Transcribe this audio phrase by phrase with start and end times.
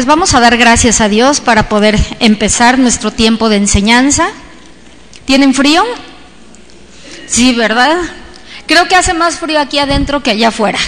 [0.00, 4.30] pues vamos a dar gracias a Dios para poder empezar nuestro tiempo de enseñanza.
[5.26, 5.84] ¿Tienen frío?
[7.26, 7.98] Sí, ¿verdad?
[8.66, 10.78] Creo que hace más frío aquí adentro que allá afuera.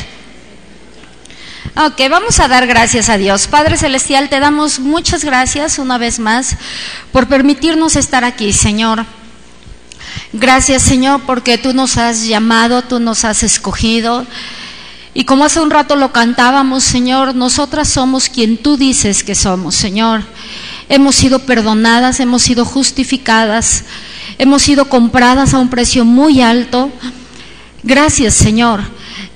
[1.76, 3.48] Ok, vamos a dar gracias a Dios.
[3.48, 6.56] Padre Celestial, te damos muchas gracias una vez más
[7.12, 9.04] por permitirnos estar aquí, Señor.
[10.32, 14.26] Gracias, Señor, porque tú nos has llamado, tú nos has escogido.
[15.14, 19.74] Y como hace un rato lo cantábamos, Señor, nosotras somos quien tú dices que somos,
[19.74, 20.22] Señor.
[20.88, 23.84] Hemos sido perdonadas, hemos sido justificadas,
[24.38, 26.90] hemos sido compradas a un precio muy alto.
[27.82, 28.80] Gracias, Señor.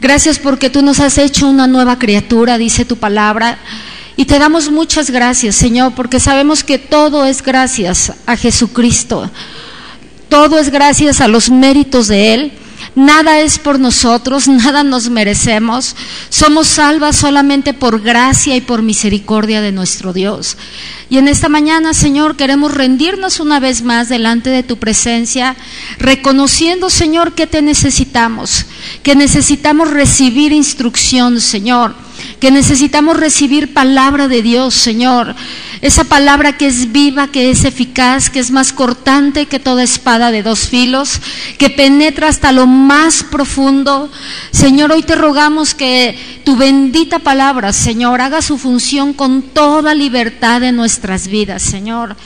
[0.00, 3.58] Gracias porque tú nos has hecho una nueva criatura, dice tu palabra.
[4.16, 9.30] Y te damos muchas gracias, Señor, porque sabemos que todo es gracias a Jesucristo.
[10.30, 12.52] Todo es gracias a los méritos de Él.
[12.96, 15.94] Nada es por nosotros, nada nos merecemos.
[16.30, 20.56] Somos salvas solamente por gracia y por misericordia de nuestro Dios.
[21.10, 25.56] Y en esta mañana, Señor, queremos rendirnos una vez más delante de tu presencia,
[25.98, 28.64] reconociendo, Señor, que te necesitamos,
[29.02, 31.94] que necesitamos recibir instrucción, Señor,
[32.40, 35.34] que necesitamos recibir palabra de Dios, Señor
[35.82, 40.30] esa palabra que es viva, que es eficaz, que es más cortante que toda espada
[40.30, 41.20] de dos filos,
[41.58, 44.10] que penetra hasta lo más profundo.
[44.50, 50.62] Señor, hoy te rogamos que tu bendita palabra, Señor, haga su función con toda libertad
[50.62, 52.16] en nuestras vidas, Señor.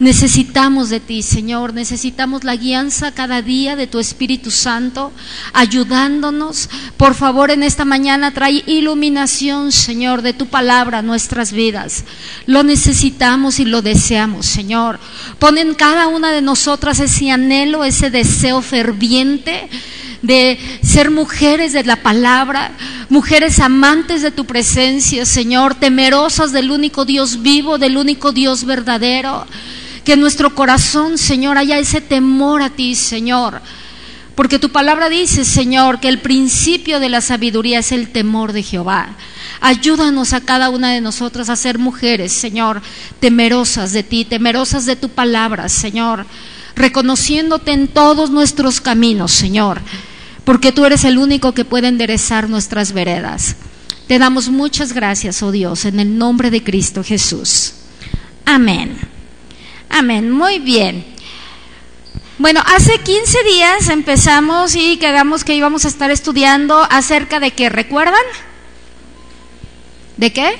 [0.00, 5.12] Necesitamos de ti, Señor, necesitamos la guianza cada día de tu Espíritu Santo,
[5.52, 6.70] ayudándonos.
[6.96, 12.06] Por favor, en esta mañana trae iluminación, Señor, de tu palabra a nuestras vidas.
[12.46, 14.98] Lo necesitamos y lo deseamos, Señor.
[15.38, 19.68] Pon en cada una de nosotras ese anhelo, ese deseo ferviente
[20.22, 22.72] de ser mujeres de la palabra,
[23.10, 29.46] mujeres amantes de tu presencia, Señor, temerosas del único Dios vivo, del único Dios verdadero.
[30.04, 33.60] Que en nuestro corazón, Señor, haya ese temor a ti, Señor.
[34.34, 38.62] Porque tu palabra dice, Señor, que el principio de la sabiduría es el temor de
[38.62, 39.16] Jehová.
[39.60, 42.80] Ayúdanos a cada una de nosotras a ser mujeres, Señor,
[43.20, 46.24] temerosas de ti, temerosas de tu palabra, Señor,
[46.74, 49.82] reconociéndote en todos nuestros caminos, Señor,
[50.44, 53.56] porque tú eres el único que puede enderezar nuestras veredas.
[54.06, 57.74] Te damos muchas gracias, oh Dios, en el nombre de Cristo Jesús.
[58.46, 59.19] Amén.
[59.90, 61.04] Amén, muy bien.
[62.38, 67.68] Bueno, hace 15 días empezamos y quedamos que íbamos a estar estudiando acerca de qué,
[67.68, 68.22] ¿recuerdan?
[70.16, 70.56] ¿De qué?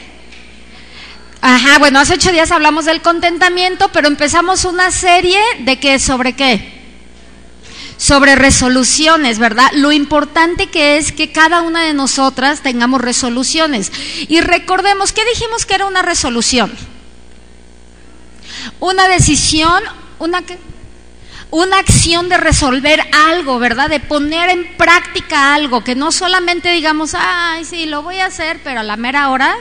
[1.40, 6.34] Ajá, bueno, hace ocho días hablamos del contentamiento, pero empezamos una serie de qué, sobre
[6.34, 6.80] qué?
[7.96, 9.70] Sobre resoluciones, ¿verdad?
[9.72, 13.90] Lo importante que es que cada una de nosotras tengamos resoluciones.
[14.28, 16.70] Y recordemos, ¿qué dijimos que era una resolución?
[18.78, 19.82] Una decisión,
[20.18, 20.42] una,
[21.50, 23.88] una acción de resolver algo, ¿verdad?
[23.88, 28.60] De poner en práctica algo, que no solamente digamos, ay, sí, lo voy a hacer,
[28.62, 29.56] pero a la mera hora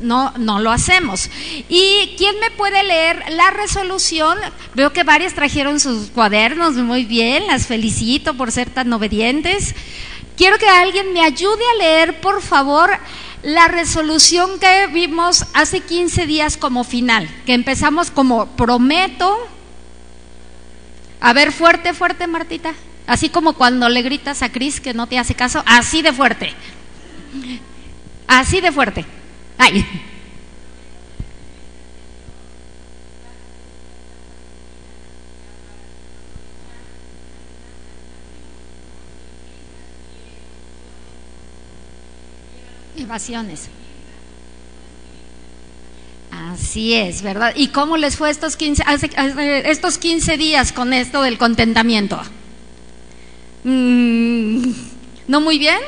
[0.00, 1.30] no, no lo hacemos.
[1.68, 4.38] ¿Y quién me puede leer la resolución?
[4.74, 9.74] Veo que varias trajeron sus cuadernos, muy bien, las felicito por ser tan obedientes.
[10.36, 12.90] Quiero que alguien me ayude a leer, por favor,
[13.42, 19.36] la resolución que vimos hace 15 días como final, que empezamos como prometo.
[21.20, 22.74] A ver, fuerte, fuerte, Martita.
[23.06, 26.54] Así como cuando le gritas a Cris que no te hace caso, así de fuerte.
[28.28, 29.04] Así de fuerte.
[29.58, 29.84] Ay.
[46.30, 47.52] Así es, ¿verdad?
[47.56, 48.84] ¿Y cómo les fue estos 15,
[49.64, 52.20] estos 15 días con esto del contentamiento?
[53.64, 54.72] Mm,
[55.28, 55.80] ¿No muy bien?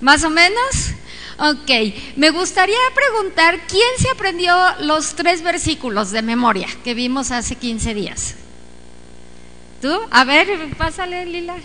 [0.00, 0.92] ¿Más o menos?
[1.38, 1.70] Ok,
[2.16, 7.94] me gustaría preguntar, ¿quién se aprendió los tres versículos de memoria que vimos hace 15
[7.94, 8.34] días?
[9.80, 9.96] ¿Tú?
[10.10, 11.56] A ver, pásale, Lila.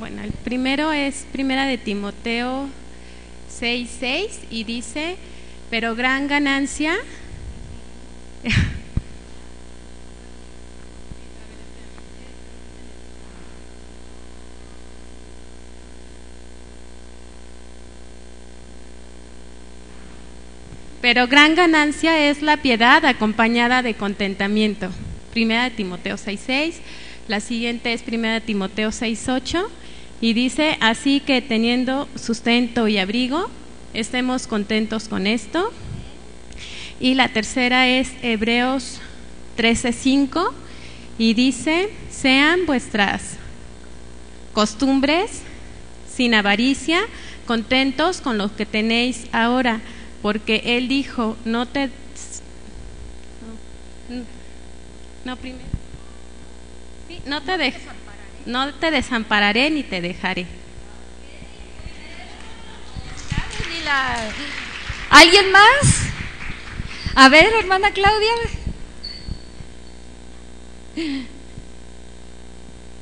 [0.00, 2.70] Bueno, el primero es Primera de Timoteo
[3.60, 5.18] 6:6 y dice,
[5.68, 6.96] pero gran ganancia
[21.02, 24.88] Pero gran ganancia es la piedad acompañada de contentamiento.
[25.34, 26.76] primera de Timoteo 6.6,
[27.28, 29.79] la siguiente es primera de Timoteo 6.8
[30.20, 33.48] y dice, así que teniendo sustento y abrigo,
[33.94, 35.72] estemos contentos con esto.
[37.00, 39.00] Y la tercera es Hebreos
[39.56, 40.52] 13.5
[41.16, 43.36] y dice, sean vuestras
[44.52, 45.42] costumbres
[46.12, 47.00] sin avaricia,
[47.46, 49.80] contentos con lo que tenéis ahora,
[50.20, 51.88] porque Él dijo, no te...
[55.24, 55.64] No, primero.
[57.26, 57.56] no te
[58.46, 60.46] no te desampararé ni te dejaré.
[65.10, 66.10] ¿Alguien más?
[67.14, 68.32] A ver, hermana Claudia.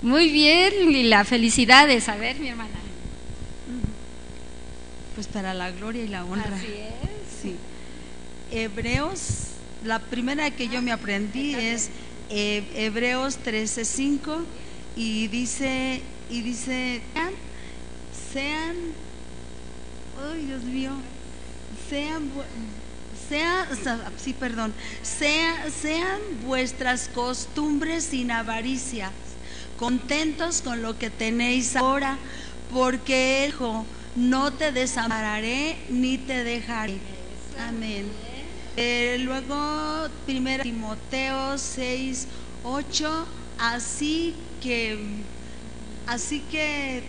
[0.02, 2.08] Muy bien, Lila, felicidades.
[2.08, 2.70] A ver, mi hermana.
[5.14, 6.56] Pues para la gloria y la honra.
[6.56, 7.43] Así es.
[7.43, 7.56] Sí.
[8.50, 9.49] Hebreos,
[9.84, 11.91] la primera que yo me aprendí es
[12.31, 14.44] eh, Hebreos 13:5
[14.98, 17.32] y dice y dice sean,
[18.32, 18.76] sean
[20.32, 20.92] ay Dios mío,
[21.88, 22.32] sean
[23.28, 23.68] sean,
[24.16, 29.12] sí, perdón, sean, sean vuestras costumbres sin avaricia,
[29.76, 32.18] contentos con lo que tenéis ahora,
[32.72, 33.86] porque Él dijo,
[34.16, 36.98] no te desampararé ni te dejaré.
[37.58, 38.10] Amén.
[38.76, 42.26] Eh, luego, 1 Timoteo 6,
[42.64, 43.26] 8,
[43.58, 44.99] así que,
[46.06, 47.02] así que,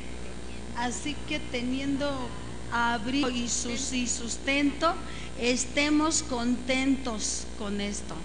[0.75, 2.29] así que teniendo
[2.71, 4.93] abrigo y, y sustento,
[5.39, 8.15] estemos contentos con esto.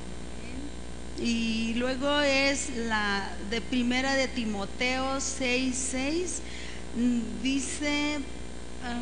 [1.20, 6.42] Y luego es la de primera de Timoteo 6, 6,
[6.96, 8.18] mm, dice,
[8.82, 9.00] ah,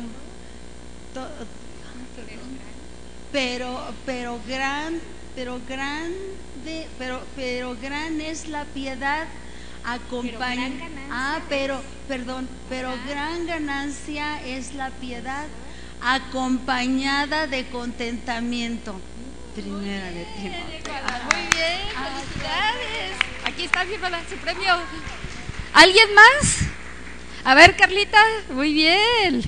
[3.31, 5.01] pero, pero gran,
[5.35, 9.27] pero grande, pero, pero gran es la piedad
[9.85, 15.45] ah, pero, perdón, pero gran ganancia es la piedad
[16.01, 18.99] acompañada de contentamiento.
[19.55, 20.63] Primera de Timoteo.
[21.31, 23.11] Muy bien, felicidades.
[23.45, 24.73] Aquí está mi su premio.
[25.73, 26.59] ¿Alguien más?
[27.43, 28.19] A ver, Carlita,
[28.49, 29.43] muy bien.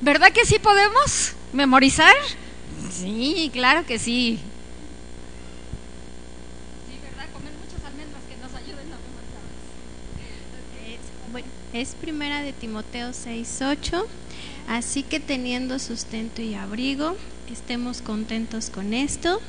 [0.00, 2.14] ¿Verdad que sí podemos memorizar?
[2.90, 3.98] Sí, claro que.
[3.98, 4.38] Sí,
[7.02, 7.26] ¿verdad?
[7.32, 9.42] Comer muchas almendras que nos ayuden a memorizar.
[11.32, 14.04] Bueno, es primera de Timoteo 6.8.
[14.68, 17.16] Así que teniendo sustento y abrigo,
[17.50, 19.40] estemos contentos con esto.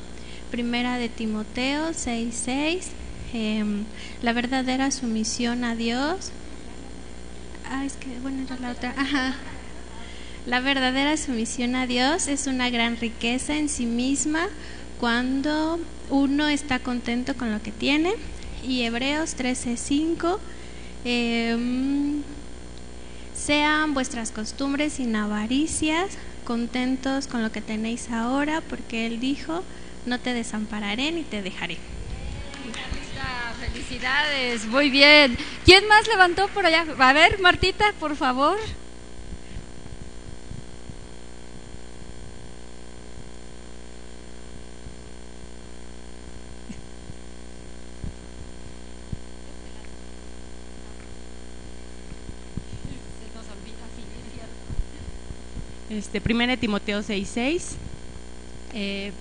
[0.50, 2.86] Primera de Timoteo 6:6,
[3.32, 3.84] em,
[4.22, 6.32] la verdadera sumisión a Dios.
[7.70, 8.94] Ah, es que, bueno, era la otra.
[8.96, 9.36] Ajá.
[10.46, 14.48] La verdadera sumisión a Dios es una gran riqueza en sí misma
[14.98, 15.78] cuando
[16.08, 18.14] uno está contento con lo que tiene.
[18.66, 20.40] Y Hebreos 13:5.
[21.04, 22.20] Eh,
[23.34, 26.10] sean vuestras costumbres sin avaricias,
[26.44, 29.64] contentos con lo que tenéis ahora, porque Él dijo,
[30.06, 31.78] no te desampararé ni te dejaré.
[33.60, 35.36] Felicidades, muy bien.
[35.64, 36.86] ¿Quién más levantó por allá?
[36.98, 38.58] A ver, Martita, por favor.
[55.90, 57.76] Este, 1 Timoteo 6:6.
[58.74, 59.12] Eh,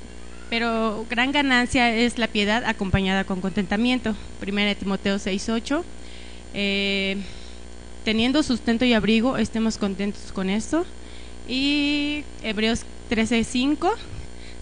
[0.50, 4.16] pero gran ganancia es la piedad acompañada con contentamiento.
[4.42, 5.84] 1 Timoteo 6:8.
[6.54, 7.18] Eh,
[8.06, 10.86] teniendo sustento y abrigo, estemos contentos con esto.
[11.48, 13.92] Y Hebreos 13:5.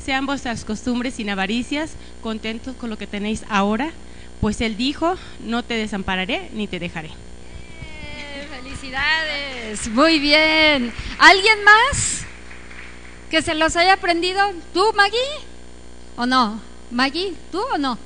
[0.03, 3.91] Sean vuestras costumbres sin avaricias, contentos con lo que tenéis ahora,
[4.39, 7.09] pues Él dijo, no te desampararé ni te dejaré.
[8.79, 10.93] Felicidades, muy bien.
[11.17, 12.25] ¿Alguien más
[13.31, 14.39] que se los haya aprendido?
[14.71, 15.17] ¿Tú, Maggie?
[16.15, 16.61] ¿O no?
[16.91, 17.33] ¿Maggie?
[17.51, 17.97] ¿Tú o no?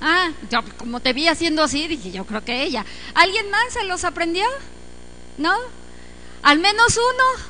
[0.00, 2.84] Ah, yo como te vi haciendo así, dije, yo creo que ella.
[3.14, 4.44] ¿Alguien más se los aprendió?
[5.38, 5.54] ¿No?
[6.42, 7.44] Al menos uno.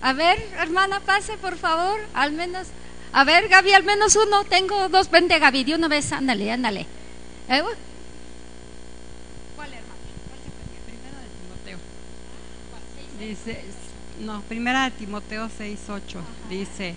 [0.00, 2.00] A ver, hermana, pase, por favor.
[2.14, 2.68] Al menos.
[3.12, 4.44] A ver, Gaby, al menos uno.
[4.44, 5.10] Tengo dos.
[5.10, 6.12] Vente, Gaby, de una vez.
[6.12, 6.86] Ándale, ándale.
[7.50, 7.62] ¿Eh?
[13.28, 13.64] Dice,
[14.20, 16.94] no, primera de Timoteo 6, 8, dice,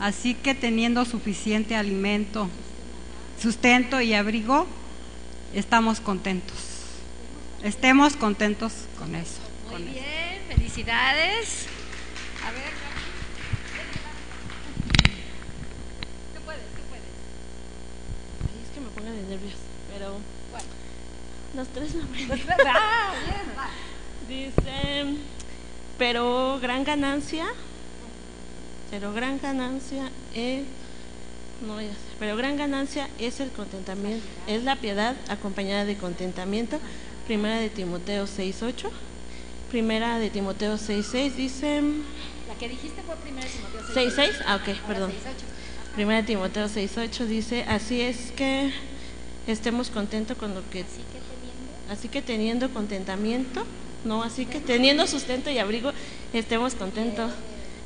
[0.00, 2.48] así que teniendo suficiente alimento,
[3.40, 4.66] sustento y abrigo,
[5.54, 6.56] estamos contentos.
[7.62, 9.38] Estemos contentos con eso.
[9.70, 11.66] Muy bien, felicidades.
[12.44, 12.72] A ver,
[16.34, 16.62] ¿Qué puedes?
[18.96, 19.54] ponga de nervios,
[19.92, 20.16] pero
[20.50, 20.68] bueno,
[21.54, 22.28] los tres nombres.
[24.28, 25.16] Dice,
[26.00, 27.44] pero gran ganancia,
[28.90, 30.64] pero gran ganancia es,
[31.60, 35.98] no voy a hacer, pero gran ganancia es el contentamiento, es la piedad acompañada de
[35.98, 36.78] contentamiento.
[37.26, 38.88] Primera de Timoteo 6.8.
[39.70, 41.82] Primera de Timoteo 6.6 dice...
[42.48, 44.42] La que dijiste fue primera de Timoteo 6.6.
[44.46, 45.12] Ah, ok, perdón.
[45.94, 48.72] Primera de Timoteo 6.8 dice, así es que
[49.46, 50.86] estemos contentos con lo que...
[51.90, 53.66] Así que teniendo contentamiento,
[54.04, 55.92] no, así que teniendo sustento y abrigo,
[56.32, 57.30] estemos contentos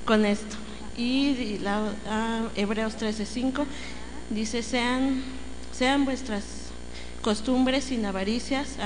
[0.04, 0.56] con esto.
[0.96, 3.64] Y la, ah, Hebreos 13.5
[4.30, 5.22] dice, sean,
[5.76, 6.44] sean vuestras
[7.20, 8.76] costumbres sin avaricias,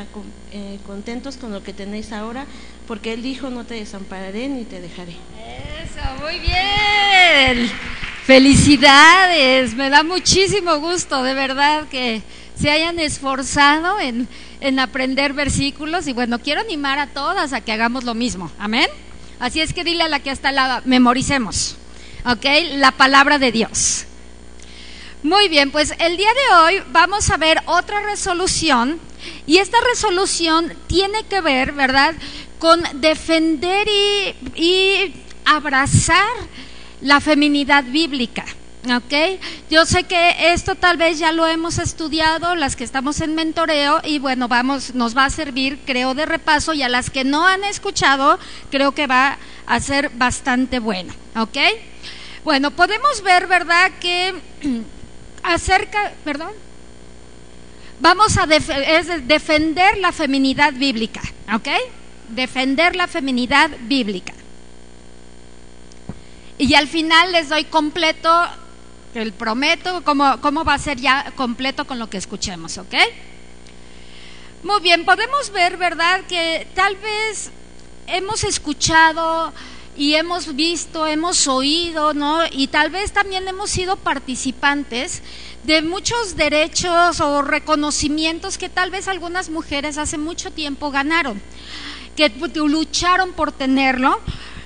[0.53, 2.47] eh, contentos con lo que tenéis ahora,
[2.87, 5.17] porque Él dijo, no te desampararé ni te dejaré.
[5.83, 7.71] Eso, muy bien.
[8.25, 12.23] Felicidades, me da muchísimo gusto, de verdad, que
[12.61, 14.29] se hayan esforzado en,
[14.61, 18.89] en aprender versículos y bueno, quiero animar a todas a que hagamos lo mismo, amén.
[19.41, 21.77] Así es que dile a la que está al lado, memoricemos,
[22.25, 22.45] ¿ok?
[22.73, 24.05] La palabra de Dios.
[25.23, 29.01] Muy bien, pues el día de hoy vamos a ver otra resolución
[29.47, 32.15] y esta resolución tiene que ver, ¿verdad?,
[32.59, 33.89] con defender
[34.57, 36.29] y, abrazar
[37.01, 38.45] la feminidad bíblica.
[38.85, 39.41] ¿Ok?
[39.71, 44.01] Yo sé que esto tal vez ya lo hemos estudiado, las que estamos en mentoreo,
[44.05, 47.47] y bueno, vamos, nos va a servir, creo, de repaso, y a las que no
[47.47, 48.39] han escuchado,
[48.71, 51.13] creo que va a ser bastante bueno.
[51.37, 51.59] ¿Ok?
[52.45, 54.35] Bueno, podemos ver, ¿verdad?, que
[55.43, 56.53] acerca, perdón,
[58.01, 61.21] vamos a defender la feminidad bíblica,
[61.53, 61.69] ¿ok?
[62.29, 64.35] Defender la feminidad bíblica.
[66.59, 68.31] Y al final les doy completo,
[69.15, 72.95] el prometo, cómo, cómo va a ser ya completo con lo que escuchemos, ¿ok?
[74.63, 77.51] Muy bien, podemos ver, ¿verdad?, que tal vez
[78.07, 79.53] hemos escuchado
[79.97, 82.41] y hemos visto, hemos oído, ¿no?
[82.51, 85.23] Y tal vez también hemos sido participantes
[85.65, 91.41] de muchos derechos o reconocimientos que tal vez algunas mujeres hace mucho tiempo ganaron,
[92.17, 94.21] que lucharon por tenerlo.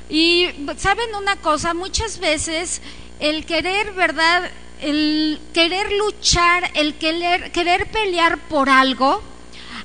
[0.09, 2.83] Y saben una cosa, muchas veces
[3.23, 4.51] el querer, ¿verdad?
[4.81, 9.23] El querer luchar, el querer, querer pelear por algo,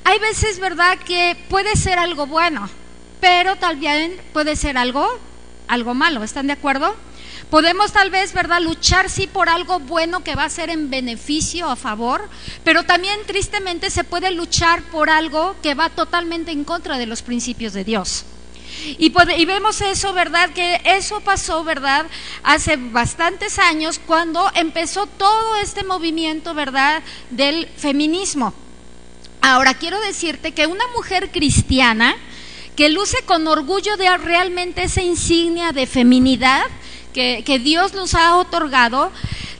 [0.04, 2.68] hay veces, ¿verdad?, que puede ser algo bueno,
[3.22, 5.08] pero también puede ser algo
[5.68, 6.24] algo malo.
[6.24, 6.96] ¿Están de acuerdo?
[7.52, 11.70] Podemos tal vez, ¿verdad?, luchar sí por algo bueno que va a ser en beneficio,
[11.70, 12.28] a favor,
[12.64, 17.22] pero también tristemente se puede luchar por algo que va totalmente en contra de los
[17.22, 18.26] principios de Dios.
[19.00, 20.52] Y, y, vemos eso, ¿verdad?
[20.52, 22.06] Que eso pasó, ¿verdad?
[22.44, 27.02] Hace bastantes años cuando empezó todo este movimiento, ¿verdad?
[27.30, 28.54] Del feminismo.
[29.42, 32.16] Ahora, quiero decirte que una mujer cristiana,
[32.76, 36.64] que luce con orgullo de realmente esa insignia de feminidad
[37.14, 39.12] que, Dios nos ha otorgado,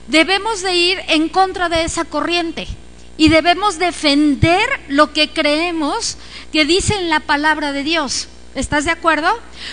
[0.06, 2.68] debemos de ir en contra de esa corriente
[3.16, 6.16] y debemos defender lo que creemos
[6.52, 8.28] que dice en la palabra de Dios.
[8.58, 9.28] ¿Estás de acuerdo?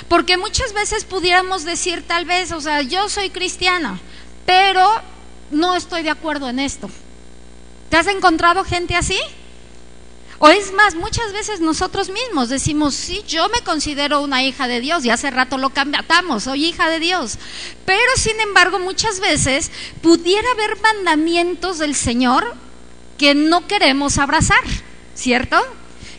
[0.08, 4.00] Porque muchas veces pudiéramos decir tal vez, o sea, yo soy cristiana,
[4.46, 4.88] pero
[5.50, 6.90] no estoy de acuerdo en esto.
[7.90, 9.18] ¿Te has encontrado gente así?
[10.38, 14.82] O es más, muchas veces nosotros mismos decimos, sí, yo me considero una hija de
[14.82, 17.40] Dios y hace rato lo cambiamos, soy hija de Dios.
[17.86, 22.54] Pero sin embargo, muchas veces pudiera haber mandamientos del Señor
[23.18, 24.64] que no queremos abrazar,
[25.16, 25.58] ¿cierto?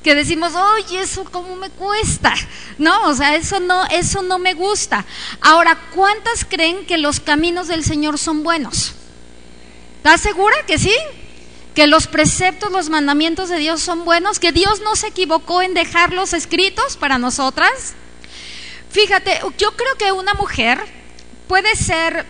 [0.07, 2.33] Que decimos, oye, eso cómo me cuesta,
[2.79, 5.05] no, o sea, eso no, eso no me gusta.
[5.41, 8.95] Ahora, ¿cuántas creen que los caminos del Señor son buenos?
[9.97, 10.95] ¿Estás segura que sí?
[11.75, 15.75] que los preceptos, los mandamientos de Dios son buenos, que Dios no se equivocó en
[15.75, 17.95] dejarlos escritos para nosotras.
[18.89, 20.79] Fíjate, yo creo que una mujer
[21.49, 22.27] puede ser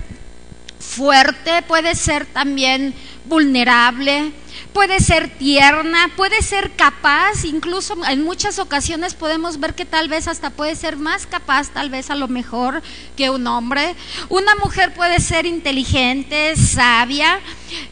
[0.81, 2.95] fuerte, puede ser también
[3.27, 4.33] vulnerable,
[4.77, 10.29] puede ser tierna, puede ser capaz, incluso en muchas ocasiones podemos ver que tal vez
[10.29, 12.83] hasta puede ser más capaz, tal vez a lo mejor
[13.17, 13.97] que un hombre.
[14.29, 17.41] Una mujer puede ser inteligente, sabia,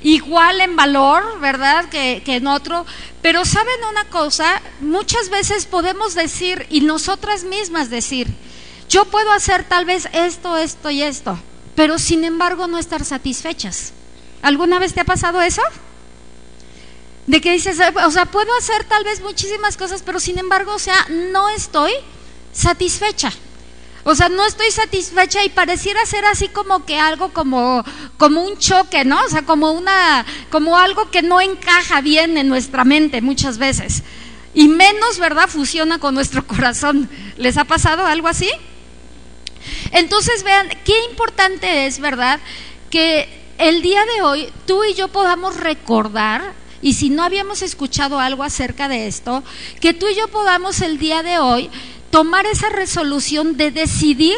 [0.02, 1.88] igual en valor, ¿verdad?
[1.88, 2.84] Que, que en otro.
[3.22, 8.28] Pero saben una cosa, muchas veces podemos decir, y nosotras mismas decir,
[8.90, 11.38] yo puedo hacer tal vez esto, esto y esto,
[11.74, 13.94] pero sin embargo no estar satisfechas.
[14.42, 15.62] ¿Alguna vez te ha pasado eso?
[17.26, 20.78] De que dices, o sea, puedo hacer tal vez muchísimas cosas, pero sin embargo, o
[20.78, 21.92] sea, no estoy
[22.52, 23.32] satisfecha.
[24.06, 27.82] O sea, no estoy satisfecha y pareciera ser así como que algo como,
[28.18, 29.18] como un choque, ¿no?
[29.24, 34.02] O sea, como una, como algo que no encaja bien en nuestra mente muchas veces.
[34.52, 35.48] Y menos, ¿verdad?
[35.48, 37.08] Fusiona con nuestro corazón.
[37.38, 38.50] ¿Les ha pasado algo así?
[39.92, 42.40] Entonces, vean, qué importante es, ¿verdad?
[42.90, 43.26] Que
[43.56, 46.52] el día de hoy tú y yo podamos recordar
[46.84, 49.42] y si no habíamos escuchado algo acerca de esto,
[49.80, 51.70] que tú y yo podamos el día de hoy
[52.10, 54.36] tomar esa resolución de decidir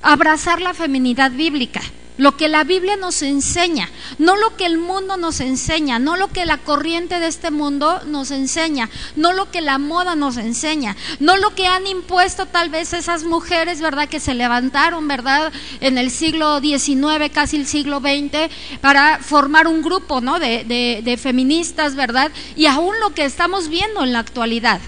[0.00, 1.82] abrazar la feminidad bíblica,
[2.18, 6.28] lo que la Biblia nos enseña, no lo que el mundo nos enseña, no lo
[6.28, 10.96] que la corriente de este mundo nos enseña, no lo que la moda nos enseña,
[11.20, 14.08] no lo que han impuesto tal vez esas mujeres, ¿verdad?
[14.08, 15.52] Que se levantaron, ¿verdad?
[15.80, 20.38] En el siglo XIX, casi el siglo XX, para formar un grupo, ¿no?
[20.40, 22.32] De, de, de feministas, ¿verdad?
[22.56, 24.80] Y aún lo que estamos viendo en la actualidad.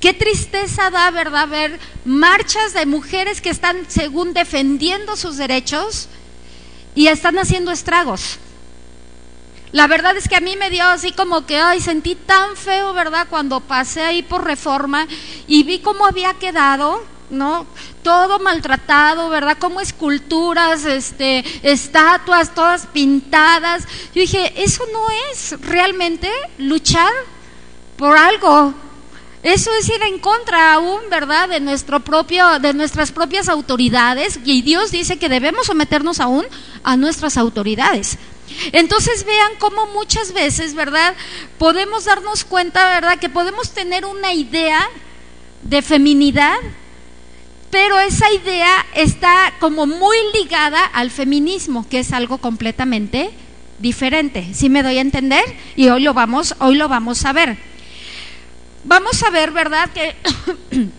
[0.00, 6.08] Qué tristeza da, ¿verdad?, ver marchas de mujeres que están, según, defendiendo sus derechos
[6.98, 8.38] y están haciendo estragos.
[9.70, 12.92] La verdad es que a mí me dio así como que, ay, sentí tan feo,
[12.92, 15.06] ¿verdad?, cuando pasé ahí por reforma
[15.46, 17.00] y vi cómo había quedado,
[17.30, 17.66] ¿no?
[18.02, 19.58] Todo maltratado, ¿verdad?
[19.60, 23.86] Como esculturas, este, estatuas, todas pintadas.
[24.12, 26.28] Yo dije, eso no es realmente
[26.58, 27.12] luchar
[27.96, 28.74] por algo,
[29.48, 34.62] eso es ir en contra aún, ¿verdad?, de nuestro propio, de nuestras propias autoridades, y
[34.62, 36.44] Dios dice que debemos someternos aún
[36.82, 38.18] a nuestras autoridades.
[38.72, 41.14] Entonces vean cómo muchas veces, ¿verdad?,
[41.58, 44.88] podemos darnos cuenta, ¿verdad?, que podemos tener una idea
[45.62, 46.56] de feminidad,
[47.70, 53.30] pero esa idea está como muy ligada al feminismo, que es algo completamente
[53.78, 54.48] diferente.
[54.54, 55.44] ¿Sí me doy a entender?
[55.76, 57.67] Y hoy lo vamos, hoy lo vamos a ver
[58.88, 59.90] vamos a ver, ¿verdad?
[59.92, 60.16] Que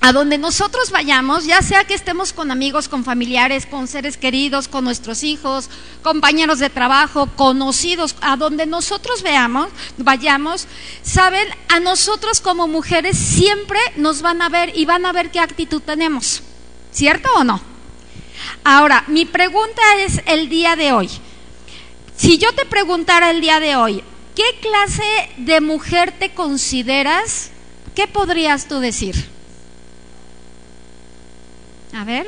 [0.00, 4.66] a donde nosotros vayamos, ya sea que estemos con amigos, con familiares, con seres queridos,
[4.66, 5.68] con nuestros hijos,
[6.02, 9.68] compañeros de trabajo, conocidos, a donde nosotros veamos,
[9.98, 10.66] vayamos,
[11.02, 15.40] saben, a nosotros como mujeres siempre nos van a ver y van a ver qué
[15.40, 16.42] actitud tenemos.
[16.90, 17.60] ¿Cierto o no?
[18.64, 21.08] Ahora, mi pregunta es el día de hoy.
[22.16, 25.02] Si yo te preguntara el día de hoy, ¿Qué clase
[25.38, 27.50] de mujer te consideras?
[27.94, 29.14] ¿Qué podrías tú decir?
[31.92, 32.26] A ver.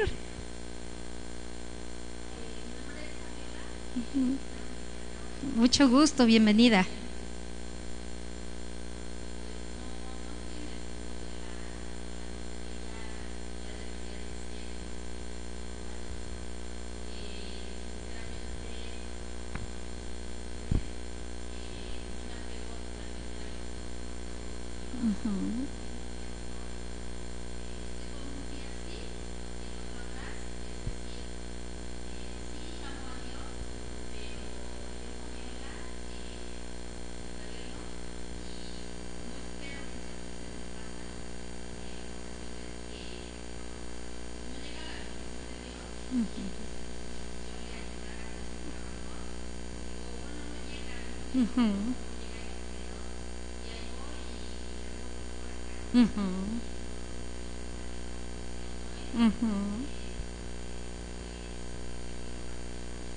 [5.57, 6.87] Mucho gusto, bienvenida.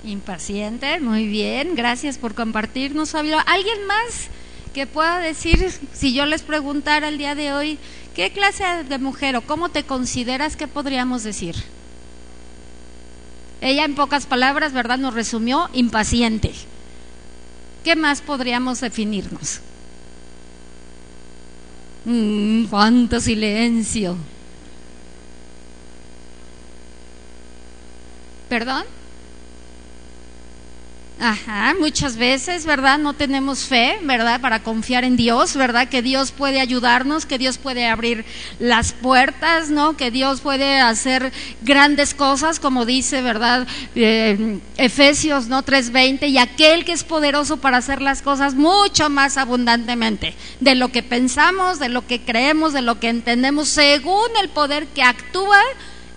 [0.04, 3.38] Impaciente, muy bien, gracias por compartirnos, Fabio.
[3.46, 4.28] ¿Alguien más
[4.72, 7.78] que pueda decir, si yo les preguntara el día de hoy,
[8.14, 11.56] qué clase de mujer o cómo te consideras, qué podríamos decir?
[13.60, 14.98] Ella en pocas palabras, ¿verdad?
[14.98, 16.52] Nos resumió impaciente.
[17.88, 19.60] ¿Qué más podríamos definirnos?
[22.04, 24.14] Mm, cuánto silencio.
[28.50, 28.84] ¿Perdón?
[31.20, 32.96] Ajá, muchas veces, ¿verdad?
[32.96, 34.40] No tenemos fe, ¿verdad?
[34.40, 35.88] Para confiar en Dios, ¿verdad?
[35.88, 38.24] Que Dios puede ayudarnos, que Dios puede abrir
[38.60, 39.96] las puertas, ¿no?
[39.96, 43.66] Que Dios puede hacer grandes cosas, como dice, ¿verdad?
[43.96, 45.64] Eh, Efesios, ¿no?
[45.64, 50.92] 3:20, y aquel que es poderoso para hacer las cosas mucho más abundantemente de lo
[50.92, 55.60] que pensamos, de lo que creemos, de lo que entendemos, según el poder que actúa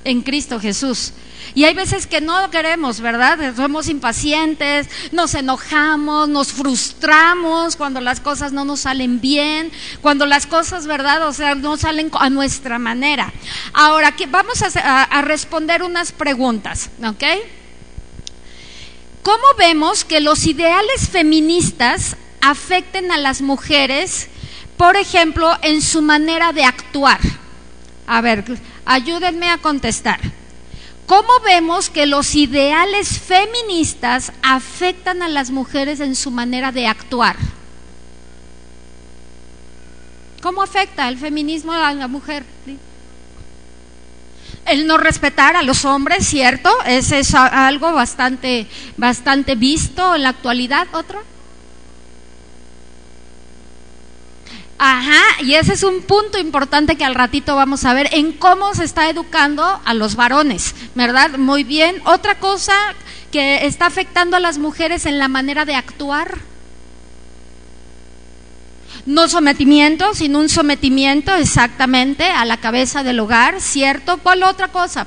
[0.03, 1.13] en Cristo Jesús.
[1.53, 3.55] Y hay veces que no queremos, ¿verdad?
[3.55, 10.45] Somos impacientes, nos enojamos, nos frustramos cuando las cosas no nos salen bien, cuando las
[10.45, 11.27] cosas, ¿verdad?
[11.27, 13.33] O sea, no salen a nuestra manera.
[13.73, 17.23] Ahora, vamos a, a responder unas preguntas, ¿ok?
[19.23, 24.29] ¿Cómo vemos que los ideales feministas afecten a las mujeres,
[24.77, 27.19] por ejemplo, en su manera de actuar?
[28.07, 28.43] A ver,
[28.85, 30.19] ayúdenme a contestar.
[31.05, 37.35] ¿Cómo vemos que los ideales feministas afectan a las mujeres en su manera de actuar?
[40.41, 42.45] ¿Cómo afecta el feminismo a la mujer?
[44.65, 46.69] El no respetar a los hombres, ¿cierto?
[46.85, 48.67] Ese es algo bastante,
[48.97, 50.87] bastante visto en la actualidad.
[50.93, 51.21] ¿Otro?
[54.83, 58.73] Ajá, y ese es un punto importante que al ratito vamos a ver en cómo
[58.73, 61.37] se está educando a los varones, ¿verdad?
[61.37, 62.01] Muy bien.
[62.03, 62.73] Otra cosa
[63.31, 66.39] que está afectando a las mujeres en la manera de actuar.
[69.05, 74.17] No sometimiento, sino un sometimiento exactamente a la cabeza del hogar, ¿cierto?
[74.17, 75.05] ¿Cuál otra cosa?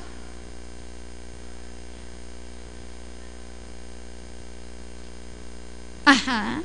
[6.04, 6.62] Ajá.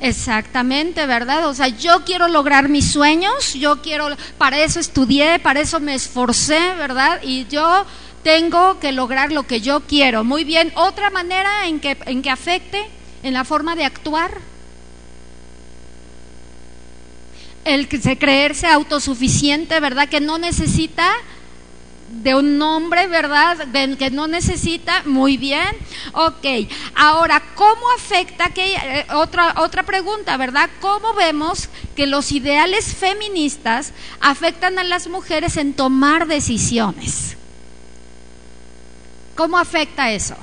[0.00, 1.48] Exactamente, ¿verdad?
[1.48, 5.94] O sea, yo quiero lograr mis sueños, yo quiero, para eso estudié, para eso me
[5.94, 7.20] esforcé, ¿verdad?
[7.22, 7.84] Y yo
[8.22, 10.22] tengo que lograr lo que yo quiero.
[10.22, 12.80] Muy bien, otra manera en que, en que afecte
[13.24, 14.30] en la forma de actuar.
[17.64, 20.08] El creerse autosuficiente, ¿verdad?
[20.08, 21.12] Que no necesita
[22.08, 23.58] de un hombre, ¿verdad?
[23.98, 25.68] que no necesita, muy bien.
[26.14, 26.44] Ok,
[26.94, 30.70] ahora, ¿cómo afecta que, eh, otra, otra pregunta, ¿verdad?
[30.80, 37.36] ¿Cómo vemos que los ideales feministas afectan a las mujeres en tomar decisiones?
[39.36, 40.36] ¿Cómo afecta eso?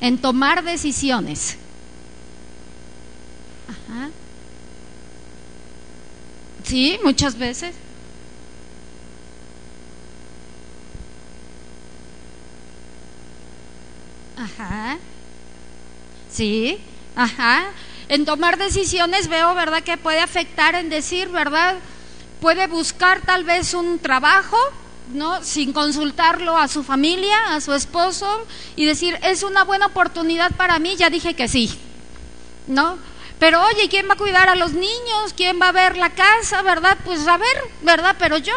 [0.00, 1.56] En tomar decisiones.
[3.68, 4.10] Ajá.
[6.64, 7.74] Sí, muchas veces.
[14.36, 14.98] Ajá.
[16.30, 16.78] Sí,
[17.14, 17.64] ajá.
[18.08, 21.76] En tomar decisiones veo, ¿verdad?, que puede afectar en decir, ¿verdad?
[22.40, 24.58] Puede buscar tal vez un trabajo,
[25.12, 25.42] ¿no?
[25.42, 30.78] Sin consultarlo a su familia, a su esposo, y decir, es una buena oportunidad para
[30.78, 31.78] mí, ya dije que sí,
[32.66, 32.98] ¿no?
[33.38, 35.34] Pero oye, ¿quién va a cuidar a los niños?
[35.36, 36.62] ¿Quién va a ver la casa?
[36.62, 36.98] ¿Verdad?
[37.04, 38.16] Pues a ver, ¿verdad?
[38.18, 38.54] Pero yo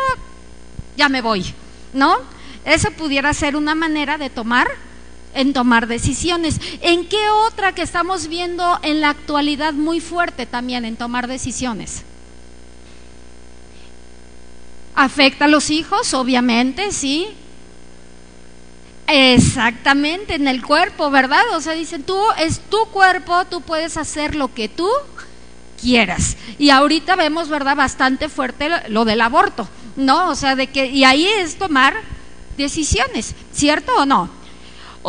[0.95, 1.53] ya me voy,
[1.93, 2.19] ¿no?
[2.65, 4.67] Eso pudiera ser una manera de tomar
[5.37, 6.59] en tomar decisiones.
[6.81, 12.03] ¿En qué otra que estamos viendo en la actualidad muy fuerte también en tomar decisiones?
[14.95, 16.13] ¿Afecta a los hijos?
[16.15, 17.27] Obviamente, sí.
[19.05, 21.43] Exactamente, en el cuerpo, ¿verdad?
[21.53, 24.89] O sea, dicen, tú es tu cuerpo, tú puedes hacer lo que tú
[25.79, 26.35] quieras.
[26.57, 27.75] Y ahorita vemos, ¿verdad?
[27.75, 30.29] Bastante fuerte lo del aborto, ¿no?
[30.29, 31.93] O sea, de que, y ahí es tomar
[32.57, 34.36] decisiones, ¿cierto o no?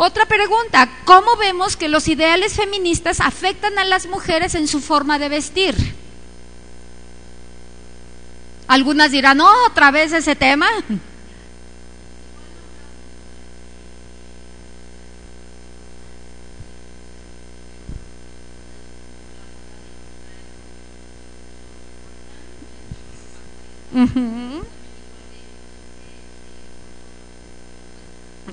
[0.01, 5.19] Otra pregunta, ¿cómo vemos que los ideales feministas afectan a las mujeres en su forma
[5.19, 5.75] de vestir?
[8.69, 10.69] Algunas dirán, no, otra vez ese tema.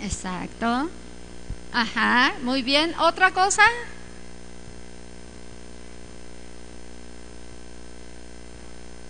[0.03, 0.91] Exacto.
[1.77, 2.95] Ajá, muy bien.
[2.99, 3.63] ¿Otra cosa?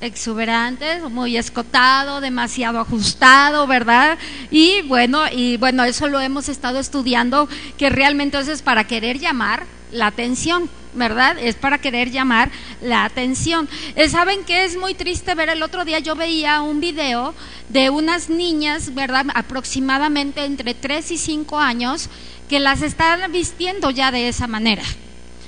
[0.01, 4.19] exuberante, muy escotado, demasiado ajustado, ¿verdad?
[4.51, 7.49] Y bueno, y bueno, eso lo hemos estado estudiando,
[7.79, 11.39] que realmente es para querer llamar la atención, ¿verdad?
[11.39, 12.51] Es para querer llamar
[12.83, 13.69] la atención.
[13.95, 15.49] Eh, ¿Saben qué es muy triste ver?
[15.49, 17.35] El otro día yo veía un video
[17.69, 19.27] de unas niñas, ¿verdad?
[19.35, 22.09] Aproximadamente entre 3 y 5 años,
[22.49, 24.83] que las están vistiendo ya de esa manera,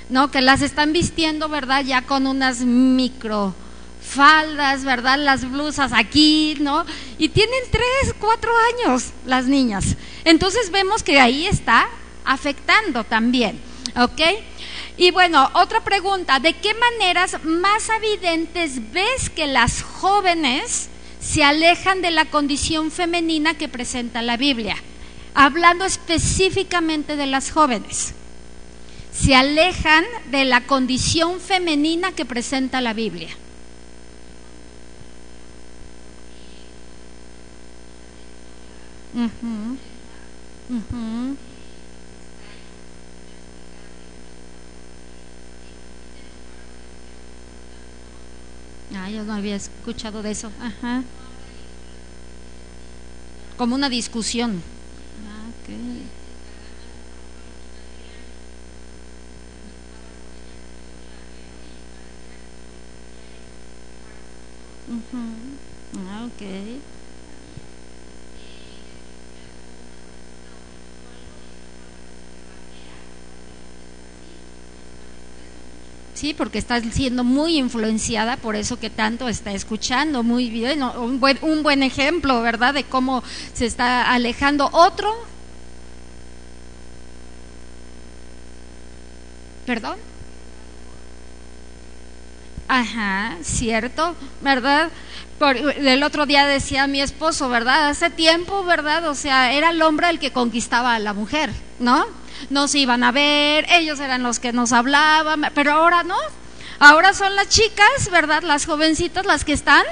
[0.09, 0.31] ¿no?
[0.31, 1.85] Que las están vistiendo, ¿verdad?
[1.85, 3.55] Ya con unas micro
[4.03, 5.19] faldas, ¿verdad?
[5.19, 6.85] Las blusas aquí, ¿no?
[7.19, 9.97] Y tienen 3, 4 años las niñas.
[10.25, 11.89] Entonces vemos que ahí está
[12.25, 13.61] afectando también,
[13.97, 14.21] ¿ok?
[14.97, 20.89] Y bueno, otra pregunta, ¿de qué maneras más evidentes ves que las jóvenes
[21.21, 24.77] se alejan de la condición femenina que presenta la Biblia?
[25.35, 28.15] Hablando específicamente de las jóvenes.
[29.13, 33.29] Se alejan de la condición femenina que presenta la Biblia.
[48.95, 50.53] Ah, yo no había escuchado de eso.
[50.61, 51.03] Ajá.
[53.57, 54.63] Como una discusión.
[55.27, 55.49] Ah,
[64.91, 66.43] Ah, ok.
[76.15, 80.25] Sí, porque está siendo muy influenciada por eso que tanto está escuchando.
[80.25, 82.75] Muy bien, un buen, un buen ejemplo, ¿verdad?
[82.75, 83.23] De cómo
[83.53, 84.69] se está alejando.
[84.73, 85.09] Otro.
[89.65, 89.97] ¿Perdón?
[92.69, 94.91] Ajá, cierto, ¿verdad?
[95.39, 97.89] Por, el otro día decía mi esposo, ¿verdad?
[97.89, 99.09] Hace tiempo, ¿verdad?
[99.09, 102.07] O sea, era el hombre el que conquistaba a la mujer, ¿no?
[102.51, 106.17] nos iban a ver, ellos eran los que nos hablaban, pero ahora no.
[106.79, 108.43] Ahora son las chicas, ¿verdad?
[108.43, 109.85] Las jovencitas las que están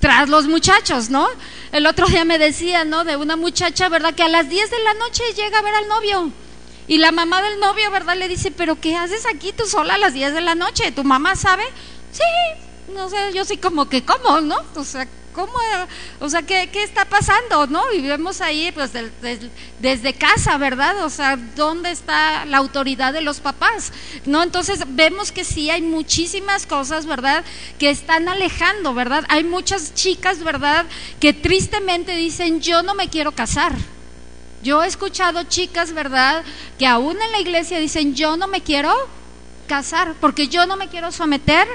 [0.00, 1.28] tras los muchachos, ¿no?
[1.72, 3.04] El otro día me decía, ¿no?
[3.04, 4.14] De una muchacha, ¿verdad?
[4.14, 6.32] Que a las 10 de la noche llega a ver al novio.
[6.90, 8.16] Y la mamá del novio, ¿verdad?
[8.16, 10.90] Le dice, pero ¿qué haces aquí tú sola a las 10 de la noche?
[10.90, 11.62] ¿Tu mamá sabe?
[12.10, 14.56] Sí, no sé, yo sí como que, ¿cómo, no?
[14.74, 15.52] O sea, ¿Cómo?
[16.18, 17.68] O sea, ¿qué, qué está pasando?
[17.68, 17.92] ¿No?
[17.92, 18.90] Y vemos ahí, pues,
[19.78, 21.04] desde casa, ¿verdad?
[21.04, 23.92] O sea, ¿dónde está la autoridad de los papás?
[24.26, 24.42] ¿No?
[24.42, 27.44] Entonces, vemos que sí hay muchísimas cosas, ¿verdad?
[27.78, 29.24] Que están alejando, ¿verdad?
[29.28, 30.86] Hay muchas chicas, ¿verdad?
[31.20, 33.76] Que tristemente dicen, yo no me quiero casar.
[34.62, 36.44] Yo he escuchado chicas, ¿verdad?
[36.78, 38.92] Que aún en la iglesia dicen, yo no me quiero
[39.66, 41.66] casar, porque yo no me quiero someter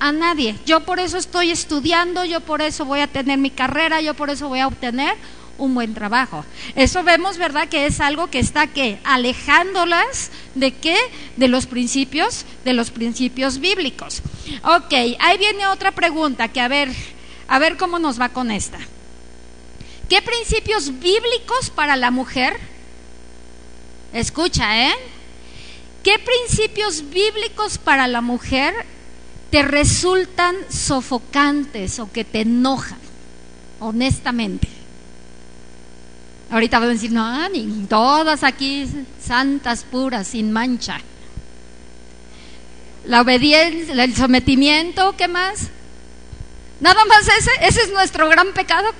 [0.00, 0.56] a nadie.
[0.66, 4.30] Yo por eso estoy estudiando, yo por eso voy a tener mi carrera, yo por
[4.30, 5.14] eso voy a obtener
[5.56, 6.44] un buen trabajo.
[6.76, 7.68] Eso vemos, ¿verdad?
[7.68, 10.96] Que es algo que está que alejándolas de qué?
[11.36, 14.22] De los principios, de los principios bíblicos.
[14.62, 16.90] Ok, ahí viene otra pregunta que a ver,
[17.48, 18.78] a ver cómo nos va con esta.
[20.08, 22.58] ¿Qué principios bíblicos para la mujer?
[24.12, 24.94] Escucha, ¿eh?
[26.02, 28.74] ¿Qué principios bíblicos para la mujer
[29.50, 32.98] te resultan sofocantes o que te enojan,
[33.80, 34.68] honestamente.
[36.50, 38.86] Ahorita voy a decir, no, ni todas aquí
[39.22, 41.00] santas, puras, sin mancha.
[43.04, 45.68] La obediencia, el sometimiento, ¿qué más?
[46.80, 48.90] Nada más ese, ese es nuestro gran pecado.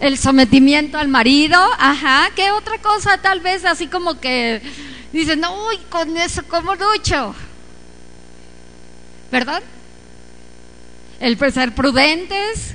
[0.00, 4.62] El sometimiento al marido, ajá, ¿qué otra cosa tal vez así como que
[5.12, 7.34] dicen, uy, con eso como lucho?
[9.30, 9.62] ¿verdad?
[11.20, 12.74] El ser prudentes.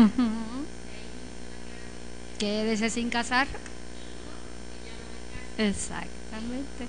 [2.38, 3.48] Quédese sin casar.
[5.56, 6.88] Exactamente.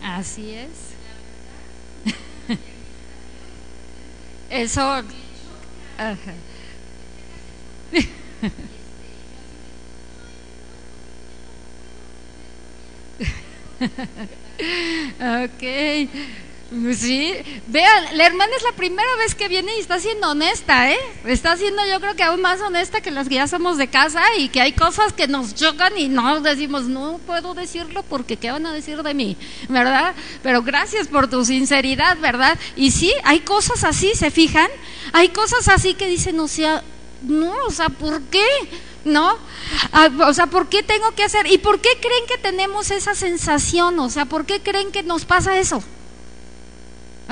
[0.00, 0.96] Así es.
[4.50, 4.82] Eso.
[5.98, 6.34] Ajá.
[15.20, 15.62] ok.
[16.94, 17.34] Sí,
[17.66, 20.98] vean, la hermana es la primera vez que viene y está siendo honesta, ¿eh?
[21.26, 24.22] Está siendo yo creo que aún más honesta que las que ya somos de casa
[24.38, 28.50] y que hay cosas que nos chocan y no decimos, no puedo decirlo porque ¿qué
[28.50, 29.36] van a decir de mí?
[29.68, 30.14] ¿Verdad?
[30.42, 32.58] Pero gracias por tu sinceridad, ¿verdad?
[32.74, 34.70] Y sí, hay cosas así, ¿se fijan?
[35.12, 36.82] Hay cosas así que dicen, o sea,
[37.22, 38.46] no, o sea, ¿por qué?
[39.04, 39.36] ¿no?
[39.92, 41.46] Ah, o sea, ¿por qué tengo que hacer?
[41.52, 43.98] ¿Y por qué creen que tenemos esa sensación?
[43.98, 45.82] O sea, ¿por qué creen que nos pasa eso?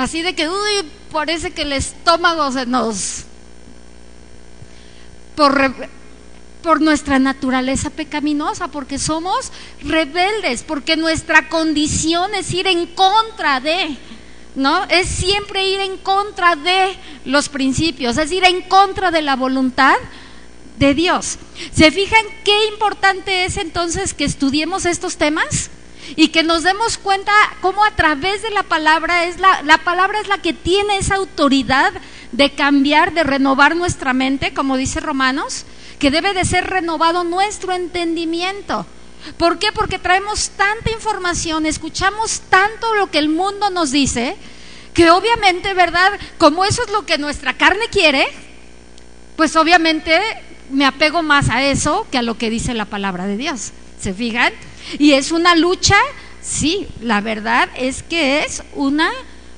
[0.01, 3.25] Así de que, uy, parece que el estómago se nos...
[5.37, 5.75] Por,
[6.63, 13.99] por nuestra naturaleza pecaminosa, porque somos rebeldes, porque nuestra condición es ir en contra de,
[14.55, 14.85] ¿no?
[14.85, 19.97] Es siempre ir en contra de los principios, es ir en contra de la voluntad
[20.79, 21.37] de Dios.
[21.75, 25.69] ¿Se fijan qué importante es entonces que estudiemos estos temas?
[26.17, 30.21] Y que nos demos cuenta cómo a través de la palabra es la, la palabra
[30.21, 31.93] es la que tiene esa autoridad
[32.33, 35.65] de cambiar, de renovar nuestra mente, como dice Romanos,
[35.99, 38.87] que debe de ser renovado nuestro entendimiento.
[39.37, 39.73] ¿Por qué?
[39.73, 44.37] Porque traemos tanta información, escuchamos tanto lo que el mundo nos dice,
[44.95, 46.13] que obviamente, ¿verdad?
[46.39, 48.27] Como eso es lo que nuestra carne quiere,
[49.37, 50.19] pues obviamente
[50.71, 53.73] me apego más a eso que a lo que dice la palabra de Dios.
[54.01, 54.53] ¿Se fijan?
[54.99, 55.97] Y es una lucha,
[56.43, 59.11] sí, la verdad es que es una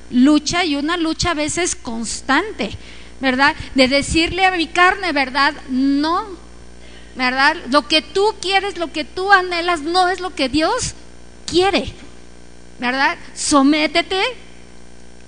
[0.09, 2.71] lucha y una lucha a veces constante,
[3.19, 3.55] ¿verdad?
[3.75, 5.53] De decirle a mi carne, ¿verdad?
[5.69, 6.25] No,
[7.15, 7.57] ¿verdad?
[7.69, 10.93] Lo que tú quieres, lo que tú anhelas, no es lo que Dios
[11.45, 11.93] quiere,
[12.79, 13.17] ¿verdad?
[13.35, 14.21] Sométete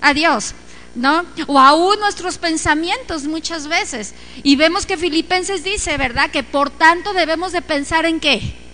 [0.00, 0.54] a Dios.
[0.94, 1.26] ¿No?
[1.46, 4.14] O aún nuestros pensamientos muchas veces.
[4.42, 6.30] Y vemos que Filipenses dice, ¿verdad?
[6.30, 8.65] Que por tanto debemos de pensar en qué?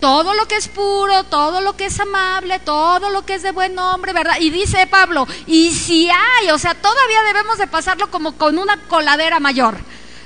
[0.00, 3.52] Todo lo que es puro, todo lo que es amable, todo lo que es de
[3.52, 4.36] buen nombre, ¿verdad?
[4.40, 8.76] Y dice Pablo, y si hay, o sea, todavía debemos de pasarlo como con una
[8.88, 9.78] coladera mayor,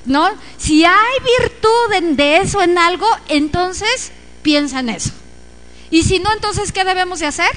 [0.04, 0.28] ¿no?
[0.59, 5.11] Si hay virtud de eso en algo, entonces piensa en eso.
[5.90, 7.50] Y si no, entonces, ¿qué debemos de hacer?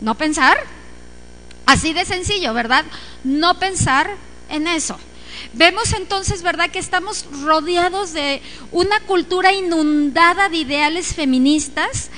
[0.00, 0.58] No pensar.
[1.64, 2.84] Así de sencillo, ¿verdad?
[3.24, 4.14] No pensar
[4.50, 4.98] en eso.
[5.52, 12.10] Vemos entonces, ¿verdad?, que estamos rodeados de una cultura inundada de ideales feministas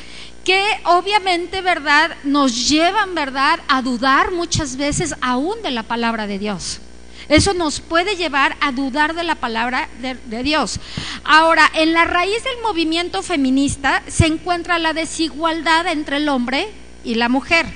[0.44, 6.38] que obviamente, ¿verdad?, nos llevan, ¿verdad?, a dudar muchas veces aún de la palabra de
[6.38, 6.80] Dios.
[7.28, 10.80] Eso nos puede llevar a dudar de la palabra de, de, Dios.
[11.24, 16.68] Ahora, en la raíz del movimiento feminista se encuentra la desigualdad entre el hombre
[17.04, 17.66] y la mujer.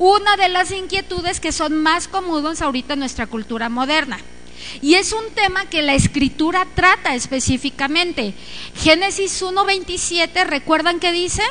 [0.00, 4.18] Una de las inquietudes que son más comunes ahorita en nuestra cultura moderna.
[4.80, 8.34] Y es un tema que la escritura trata específicamente.
[8.76, 11.42] Génesis 1.27, ¿recuerdan qué dice?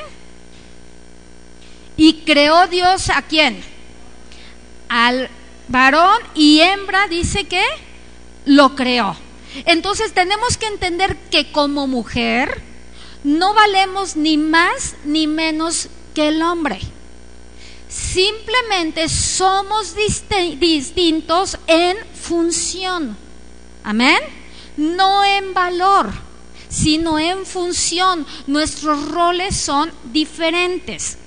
[1.97, 3.61] Y creó Dios a quién?
[4.89, 5.29] Al
[5.67, 7.63] varón y hembra dice que
[8.45, 9.15] lo creó.
[9.65, 12.61] Entonces tenemos que entender que como mujer
[13.23, 16.79] no valemos ni más ni menos que el hombre.
[17.91, 23.17] Simplemente somos distintos en función.
[23.83, 24.19] Amén.
[24.77, 26.09] No en valor,
[26.69, 28.25] sino en función.
[28.47, 31.17] Nuestros roles son diferentes.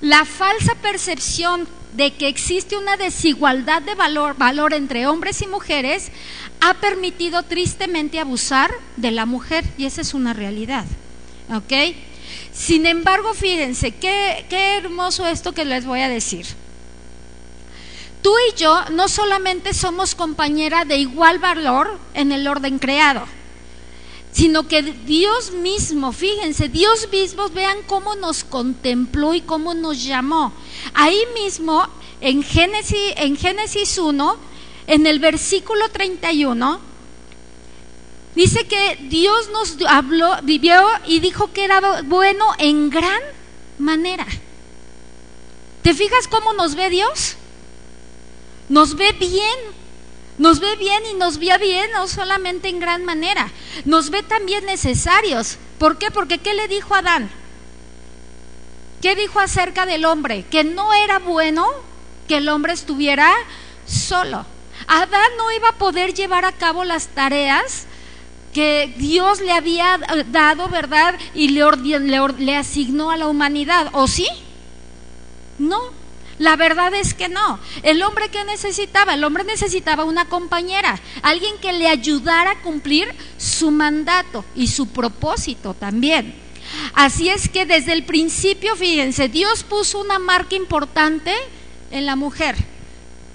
[0.00, 6.12] La falsa percepción de que existe una desigualdad de valor, valor entre hombres y mujeres
[6.60, 10.84] ha permitido tristemente abusar de la mujer y esa es una realidad.
[11.52, 11.72] ¿Ok?
[12.56, 16.46] Sin embargo, fíjense, qué, qué hermoso esto que les voy a decir.
[18.22, 23.24] Tú y yo no solamente somos compañera de igual valor en el orden creado,
[24.32, 30.52] sino que Dios mismo, fíjense, Dios mismo, vean cómo nos contempló y cómo nos llamó.
[30.94, 31.86] Ahí mismo,
[32.22, 34.36] en Génesis, en Génesis 1,
[34.86, 36.80] en el versículo 31,
[38.36, 43.22] Dice que Dios nos habló, vivió y dijo que era bueno en gran
[43.78, 44.26] manera.
[45.82, 47.36] ¿Te fijas cómo nos ve Dios?
[48.68, 49.58] Nos ve bien,
[50.36, 53.50] nos ve bien y nos ve bien no solamente en gran manera,
[53.86, 55.56] nos ve también necesarios.
[55.78, 56.10] ¿Por qué?
[56.10, 57.30] Porque ¿qué le dijo a Adán?
[59.00, 60.44] ¿Qué dijo acerca del hombre?
[60.50, 61.66] Que no era bueno
[62.28, 63.32] que el hombre estuviera
[63.86, 64.44] solo.
[64.88, 67.86] Adán no iba a poder llevar a cabo las tareas
[68.56, 71.14] que Dios le había dado, ¿verdad?
[71.34, 71.62] Y le,
[72.38, 73.90] le, asignó a la humanidad.
[73.92, 74.26] ¿O sí?
[75.58, 75.78] No.
[76.38, 77.60] La verdad es que no.
[77.82, 83.14] El hombre que necesitaba, el hombre necesitaba una compañera, alguien que le ayudara a cumplir
[83.36, 86.34] su mandato y su propósito también.
[86.94, 91.34] Así es que desde el principio, fíjense, Dios puso una marca importante
[91.90, 92.56] en la mujer.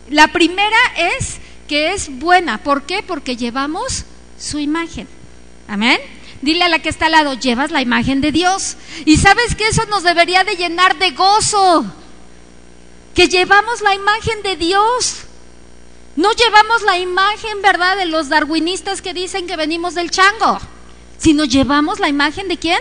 [0.10, 2.58] La primera es que es buena.
[2.64, 3.04] ¿Por qué?
[3.04, 4.06] Porque llevamos
[4.42, 5.08] su imagen.
[5.68, 6.00] Amén.
[6.42, 8.76] Dile a la que está al lado, llevas la imagen de Dios.
[9.06, 11.86] Y sabes que eso nos debería de llenar de gozo.
[13.14, 15.18] Que llevamos la imagen de Dios.
[16.16, 20.60] No llevamos la imagen, ¿verdad?, de los darwinistas que dicen que venimos del chango.
[21.18, 22.80] Sino llevamos la imagen de quién?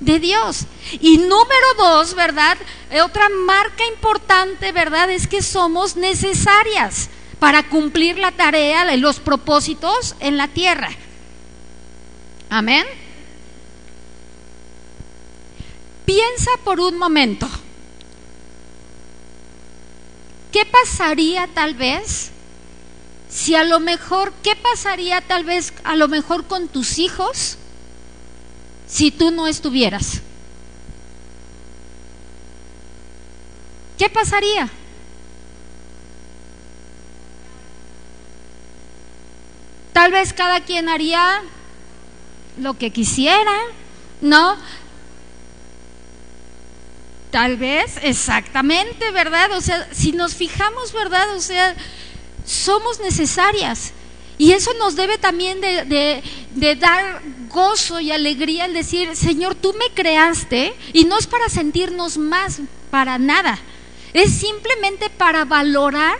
[0.00, 0.66] De Dios.
[1.00, 2.58] Y número dos, ¿verdad?
[3.02, 5.10] Otra marca importante, ¿verdad?
[5.10, 7.08] Es que somos necesarias
[7.42, 10.90] para cumplir la tarea los propósitos en la tierra.
[12.48, 12.86] Amén.
[16.06, 17.48] Piensa por un momento.
[20.52, 22.30] ¿Qué pasaría tal vez
[23.28, 27.58] si a lo mejor, qué pasaría tal vez a lo mejor con tus hijos
[28.86, 30.20] si tú no estuvieras?
[33.98, 34.70] ¿Qué pasaría?
[39.92, 41.42] Tal vez cada quien haría
[42.58, 43.56] lo que quisiera,
[44.20, 44.56] ¿no?
[47.30, 49.52] Tal vez, exactamente, ¿verdad?
[49.52, 51.34] O sea, si nos fijamos, ¿verdad?
[51.34, 51.74] O sea,
[52.46, 53.92] somos necesarias.
[54.38, 56.22] Y eso nos debe también de,
[56.54, 61.48] de, dar gozo y alegría al decir, Señor, tú me creaste y no es para
[61.48, 63.58] sentirnos más, para nada.
[64.14, 66.18] Es simplemente para valorar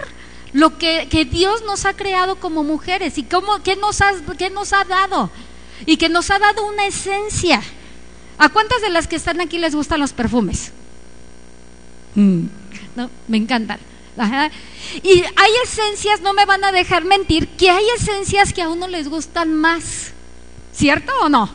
[0.53, 3.99] lo que, que Dios nos ha creado como mujeres y cómo, qué, nos
[4.39, 5.31] qué nos ha dado.
[5.87, 7.63] Y que nos ha dado una esencia.
[8.39, 10.73] ¿A cuántas de las que están aquí les gustan los perfumes?
[12.15, 12.45] Mm,
[12.97, 13.79] no, me encantan.
[15.03, 18.87] Y hay esencias, no me van a dejar mentir, que hay esencias que a uno
[18.89, 20.13] les gustan más.
[20.75, 21.51] ¿Cierto o no?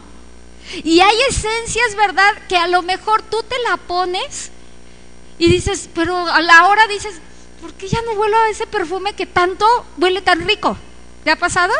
[0.83, 2.33] Y hay esencias, ¿verdad?
[2.49, 4.51] Que a lo mejor tú te la pones
[5.39, 7.21] y dices, pero a la hora dices,
[7.61, 9.65] ¿por qué ya no huelo a ese perfume que tanto
[9.97, 10.77] huele tan rico?
[11.23, 11.73] ¿Te ha pasado?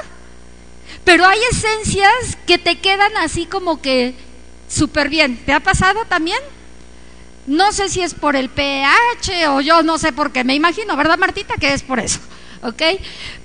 [1.03, 4.13] Pero hay esencias que te quedan así como que
[4.67, 5.37] súper bien.
[5.45, 6.39] ¿Te ha pasado también?
[7.45, 10.97] No sé si es por el pH o yo no sé por qué, me imagino,
[10.97, 11.55] ¿verdad Martita?
[11.55, 12.19] Que es por eso.
[12.63, 12.81] ¿ok?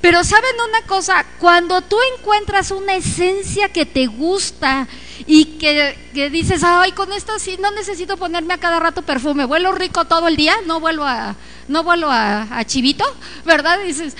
[0.01, 4.89] Pero saben una cosa, cuando tú encuentras una esencia que te gusta
[5.27, 9.73] y que, dices, ay, con esto sí, no necesito ponerme a cada rato perfume, vuelo
[9.73, 11.37] rico todo el día, no vuelo a,
[11.69, 13.05] no vuelo a, a chivito,
[13.45, 13.79] ¿verdad?
[13.85, 14.17] dices,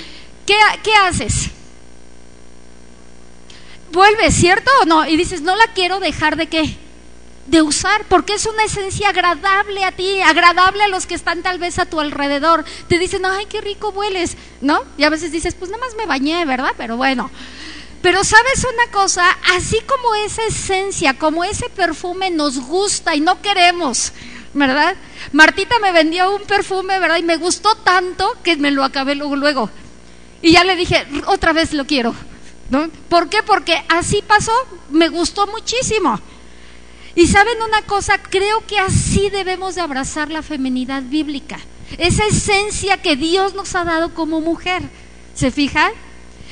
[0.47, 1.51] ¿qué, ¿qué haces?
[3.93, 5.07] Vuelves, ¿cierto o no?
[5.07, 6.79] Y dices, no la quiero dejar de qué?
[7.47, 11.59] de usar, porque es una esencia agradable a ti, agradable a los que están tal
[11.59, 12.65] vez a tu alrededor.
[12.89, 14.83] Te dicen, ay, qué rico hueles, ¿no?
[14.97, 16.73] Y a veces dices, pues nada más me bañé, ¿verdad?
[16.77, 17.31] Pero bueno.
[18.03, 19.25] Pero sabes una cosa,
[19.55, 24.13] así como esa esencia, como ese perfume nos gusta y no queremos,
[24.53, 24.97] ¿verdad?
[25.31, 27.19] Martita me vendió un perfume, ¿verdad?
[27.19, 29.71] Y me gustó tanto que me lo acabé luego, luego.
[30.43, 32.13] Y ya le dije, otra vez lo quiero,
[32.71, 32.89] ¿no?
[33.09, 33.45] ¿Por qué?
[33.45, 34.53] Porque así pasó,
[34.91, 36.21] me gustó muchísimo.
[37.15, 41.61] Y saben una cosa, creo que así debemos de abrazar la feminidad bíblica,
[41.99, 44.83] esa esencia que Dios nos ha dado como mujer,
[45.35, 45.93] ¿se fijan?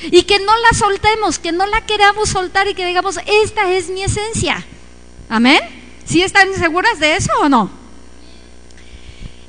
[0.03, 3.89] Y que no la soltemos, que no la queramos soltar y que digamos, esta es
[3.89, 4.65] mi esencia.
[5.29, 5.59] Amén.
[6.05, 7.69] ¿Sí están seguras de eso o no?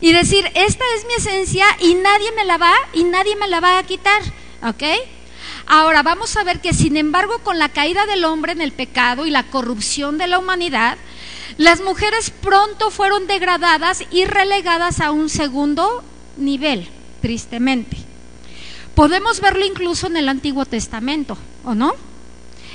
[0.00, 3.60] Y decir, esta es mi esencia y nadie me la va y nadie me la
[3.60, 4.20] va a quitar,
[4.64, 4.82] ¿ok?
[5.66, 9.26] Ahora vamos a ver que sin embargo con la caída del hombre en el pecado
[9.26, 10.98] y la corrupción de la humanidad,
[11.56, 16.02] las mujeres pronto fueron degradadas y relegadas a un segundo
[16.36, 16.88] nivel,
[17.20, 17.96] tristemente.
[18.94, 21.94] Podemos verlo incluso en el Antiguo Testamento, ¿o no?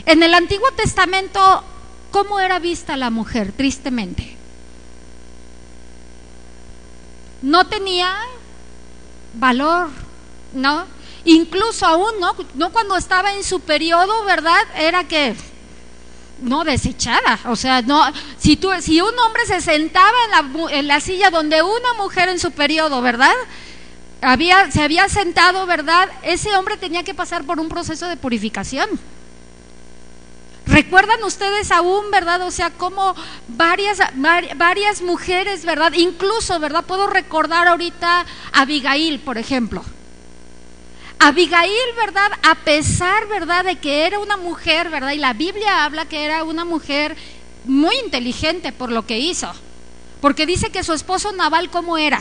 [0.05, 1.63] En el Antiguo Testamento,
[2.11, 3.51] ¿cómo era vista la mujer?
[3.51, 4.35] Tristemente.
[7.41, 8.15] No tenía
[9.35, 9.89] valor,
[10.53, 10.85] ¿no?
[11.25, 12.35] Incluso aún, ¿no?
[12.55, 14.61] No cuando estaba en su periodo, ¿verdad?
[14.75, 15.35] Era que
[16.41, 18.03] no desechada, o sea, no
[18.37, 22.29] si tú si un hombre se sentaba en la, en la silla donde una mujer
[22.29, 23.33] en su periodo, ¿verdad?
[24.21, 26.09] Había se había sentado, ¿verdad?
[26.23, 28.89] Ese hombre tenía que pasar por un proceso de purificación.
[30.67, 32.41] ¿Recuerdan ustedes aún, verdad?
[32.41, 33.15] O sea, como
[33.47, 33.99] varias,
[34.55, 35.93] varias mujeres, ¿verdad?
[35.93, 36.83] Incluso, ¿verdad?
[36.83, 39.83] Puedo recordar ahorita a Abigail, por ejemplo.
[41.19, 42.31] Abigail, ¿verdad?
[42.43, 43.63] A pesar, ¿verdad?
[43.63, 45.11] De que era una mujer, ¿verdad?
[45.11, 47.15] Y la Biblia habla que era una mujer
[47.63, 49.51] muy inteligente por lo que hizo.
[50.21, 52.19] Porque dice que su esposo Naval, ¿cómo era?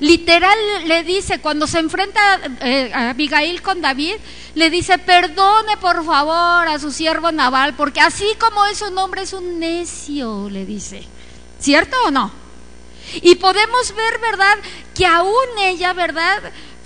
[0.00, 4.16] Literal le dice, cuando se enfrenta eh, a Abigail con David,
[4.54, 9.22] le dice, perdone por favor a su siervo Naval, porque así como es un hombre,
[9.22, 11.04] es un necio, le dice.
[11.60, 12.30] ¿Cierto o no?
[13.22, 14.58] Y podemos ver, ¿verdad?
[14.94, 16.42] Que aún ella, ¿verdad?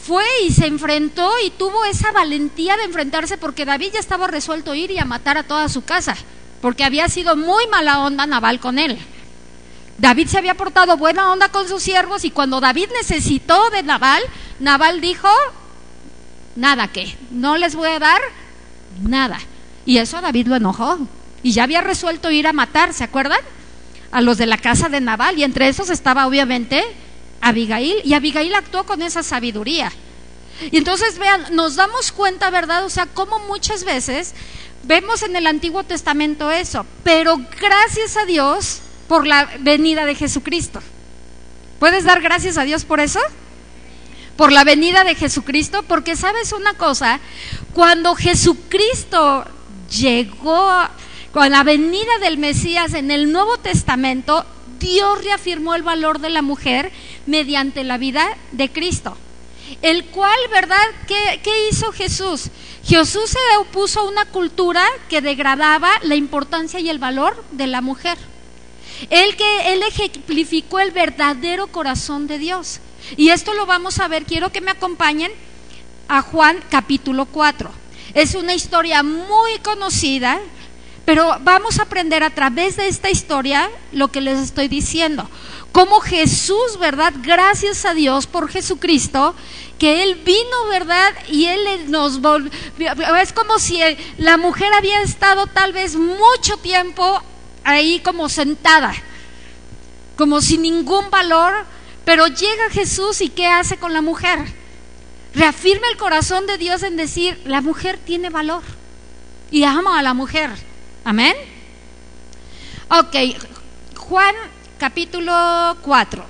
[0.08, 4.72] fue y se enfrentó y tuvo esa valentía de enfrentarse porque David ya estaba resuelto
[4.72, 6.16] a ir y a matar a toda su casa,
[6.62, 8.98] porque había sido muy mala onda Naval con él.
[9.98, 14.22] David se había portado buena onda con sus siervos y cuando David necesitó de Naval,
[14.60, 15.28] Naval dijo,
[16.54, 18.20] nada que, no les voy a dar
[19.02, 19.38] nada.
[19.84, 20.98] Y eso a David lo enojó.
[21.42, 23.40] Y ya había resuelto ir a matar, ¿se acuerdan?
[24.12, 25.38] A los de la casa de Naval.
[25.38, 26.84] Y entre esos estaba obviamente
[27.40, 29.90] Abigail y Abigail actuó con esa sabiduría.
[30.70, 32.84] Y entonces vean, nos damos cuenta, ¿verdad?
[32.84, 34.34] O sea, cómo muchas veces
[34.84, 40.80] vemos en el Antiguo Testamento eso, pero gracias a Dios por la venida de Jesucristo.
[41.78, 43.20] ¿Puedes dar gracias a Dios por eso?
[44.36, 47.18] Por la venida de Jesucristo, porque sabes una cosa,
[47.72, 49.44] cuando Jesucristo
[49.90, 50.70] llegó
[51.32, 54.44] con la venida del Mesías en el Nuevo Testamento,
[54.78, 56.92] Dios reafirmó el valor de la mujer
[57.26, 59.16] mediante la vida de Cristo.
[59.82, 60.84] El cual, ¿verdad?
[61.06, 62.48] ¿Qué, hizo Jesús?
[62.84, 67.80] Jesús se opuso a una cultura que degradaba la importancia y el valor de la
[67.80, 68.16] mujer.
[69.10, 72.80] Él que él ejemplificó el verdadero corazón de Dios.
[73.16, 75.32] Y esto lo vamos a ver, quiero que me acompañen
[76.08, 77.70] a Juan capítulo 4.
[78.14, 80.40] Es una historia muy conocida,
[81.04, 85.28] pero vamos a aprender a través de esta historia lo que les estoy diciendo.
[85.72, 87.12] Cómo Jesús, ¿verdad?
[87.22, 89.34] Gracias a Dios por Jesucristo,
[89.78, 91.14] que Él vino, ¿verdad?
[91.28, 92.50] Y Él nos volvió.
[93.20, 93.80] Es como si
[94.16, 97.22] la mujer había estado tal vez mucho tiempo
[97.68, 98.94] ahí como sentada,
[100.16, 101.52] como sin ningún valor,
[102.04, 104.38] pero llega Jesús y ¿qué hace con la mujer?
[105.34, 108.62] Reafirma el corazón de Dios en decir, la mujer tiene valor
[109.50, 110.50] y ama a la mujer.
[111.04, 111.34] Amén.
[112.90, 113.14] Ok,
[113.96, 114.34] Juan
[114.78, 116.24] capítulo 4.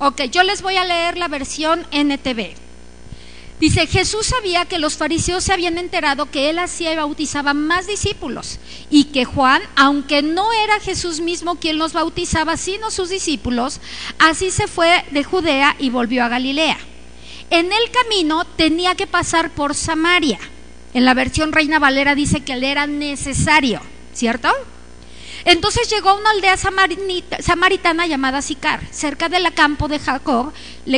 [0.00, 2.63] Ok, yo les voy a leer la versión NTV.
[3.64, 7.86] Dice, Jesús sabía que los fariseos se habían enterado que él hacía y bautizaba más
[7.86, 8.58] discípulos
[8.90, 13.80] y que Juan, aunque no era Jesús mismo quien los bautizaba, sino sus discípulos,
[14.18, 16.76] así se fue de Judea y volvió a Galilea.
[17.48, 20.40] En el camino tenía que pasar por Samaria.
[20.92, 23.80] En la versión Reina Valera dice que le era necesario,
[24.12, 24.50] ¿cierto?
[25.46, 30.52] Entonces llegó a una aldea samaritana llamada Sicar, cerca del campo de Jacob,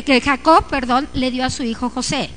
[0.04, 2.28] que Jacob, perdón, le dio a su hijo José.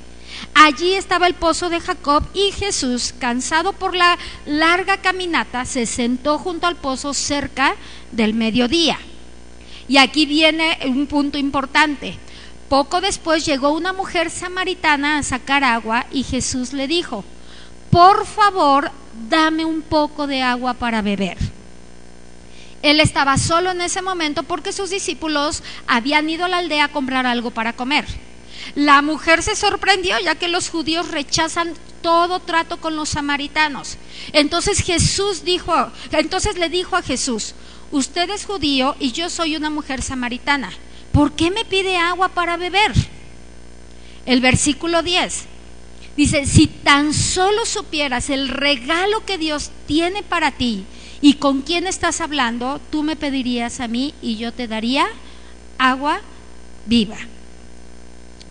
[0.54, 6.38] Allí estaba el pozo de Jacob y Jesús, cansado por la larga caminata, se sentó
[6.38, 7.76] junto al pozo cerca
[8.12, 8.98] del mediodía.
[9.88, 12.18] Y aquí viene un punto importante.
[12.70, 17.24] Poco después llegó una mujer samaritana a sacar agua y Jesús le dijo,
[17.90, 18.92] por favor,
[19.28, 21.38] dame un poco de agua para beber.
[22.82, 26.92] Él estaba solo en ese momento porque sus discípulos habían ido a la aldea a
[26.92, 28.06] comprar algo para comer.
[28.76, 33.98] La mujer se sorprendió ya que los judíos rechazan todo trato con los samaritanos.
[34.34, 35.74] Entonces Jesús dijo,
[36.12, 37.56] entonces le dijo a Jesús,
[37.92, 40.72] usted es judío y yo soy una mujer samaritana.
[41.12, 42.94] ¿Por qué me pide agua para beber?
[44.26, 45.46] El versículo 10
[46.16, 50.84] dice, si tan solo supieras el regalo que Dios tiene para ti
[51.22, 55.08] y con quién estás hablando, tú me pedirías a mí y yo te daría
[55.78, 56.22] agua
[56.86, 57.18] viva.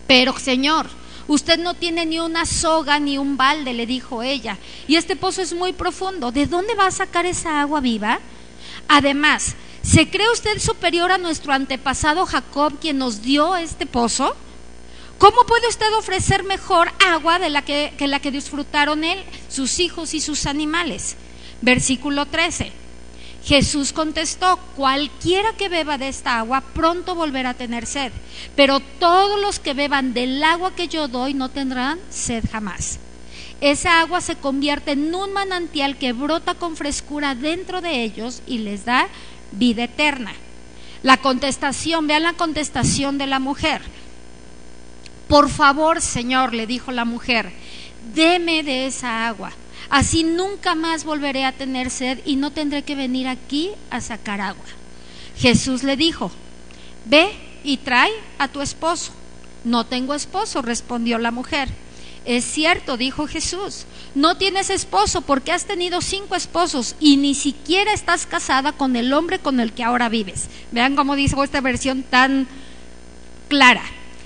[0.09, 0.87] Pero Señor,
[1.27, 4.57] usted no tiene ni una soga ni un balde, le dijo ella,
[4.87, 6.31] y este pozo es muy profundo.
[6.31, 8.19] ¿De dónde va a sacar esa agua viva?
[8.87, 9.53] Además,
[9.83, 14.35] ¿se cree usted superior a nuestro antepasado Jacob, quien nos dio este pozo?
[15.19, 19.79] ¿Cómo puede usted ofrecer mejor agua de la que, que la que disfrutaron él, sus
[19.79, 21.17] hijos y sus animales?
[21.61, 22.71] Versículo 13.
[23.43, 28.11] Jesús contestó, cualquiera que beba de esta agua pronto volverá a tener sed,
[28.55, 32.99] pero todos los que beban del agua que yo doy no tendrán sed jamás.
[33.61, 38.59] Esa agua se convierte en un manantial que brota con frescura dentro de ellos y
[38.59, 39.07] les da
[39.51, 40.33] vida eterna.
[41.03, 43.81] La contestación, vean la contestación de la mujer.
[45.27, 47.51] Por favor, Señor, le dijo la mujer,
[48.13, 49.51] deme de esa agua
[49.89, 54.39] Así nunca más volveré a tener sed y no tendré que venir aquí a sacar
[54.41, 54.65] agua.
[55.37, 56.31] Jesús le dijo,
[57.05, 57.31] ve
[57.63, 59.11] y trae a tu esposo.
[59.63, 61.69] No tengo esposo, respondió la mujer.
[62.25, 67.93] Es cierto, dijo Jesús, no tienes esposo porque has tenido cinco esposos y ni siquiera
[67.93, 70.47] estás casada con el hombre con el que ahora vives.
[70.71, 72.47] Vean cómo dice esta versión tan
[73.47, 73.83] clara.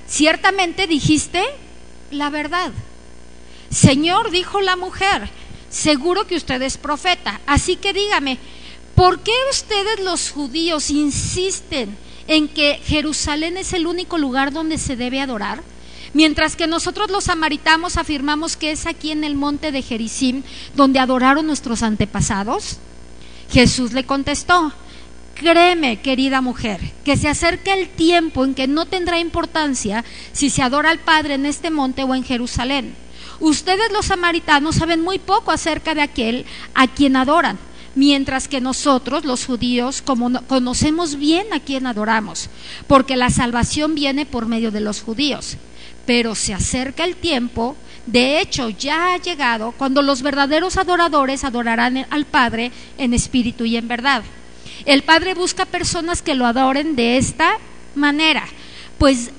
[0.08, 1.44] Ciertamente dijiste
[2.12, 2.72] la verdad.
[3.70, 5.30] Señor, dijo la mujer,
[5.74, 7.42] seguro que usted es profeta.
[7.46, 8.38] Así que dígame,
[8.96, 11.98] ¿por qué ustedes los judíos insisten
[12.28, 15.62] en que Jerusalén es el único lugar donde se debe adorar?
[16.14, 20.44] Mientras que nosotros los samaritanos afirmamos que es aquí en el monte de Jericim
[20.76, 22.78] donde adoraron nuestros antepasados.
[23.52, 24.72] Jesús le contestó,
[25.34, 30.62] créeme, querida mujer, que se acerca el tiempo en que no tendrá importancia si se
[30.62, 33.03] adora al Padre en este monte o en Jerusalén.
[33.44, 37.60] Ustedes los samaritanos saben muy poco acerca de aquel a quien adoran,
[37.94, 42.50] mientras que nosotros los judíos como conocemos bien a quien adoramos,
[42.88, 45.58] porque la salvación viene por medio de los judíos.
[46.06, 47.76] Pero se acerca el tiempo,
[48.06, 53.76] de hecho ya ha llegado, cuando los verdaderos adoradores adorarán al Padre en espíritu y
[53.76, 54.24] en verdad.
[54.86, 57.58] El Padre busca personas que lo adoren de esta
[57.94, 58.46] manera,
[59.04, 59.32] pues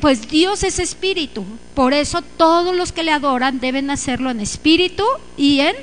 [0.00, 1.44] pues Dios es espíritu,
[1.76, 5.04] por eso todos los que le adoran deben hacerlo en espíritu
[5.36, 5.76] y en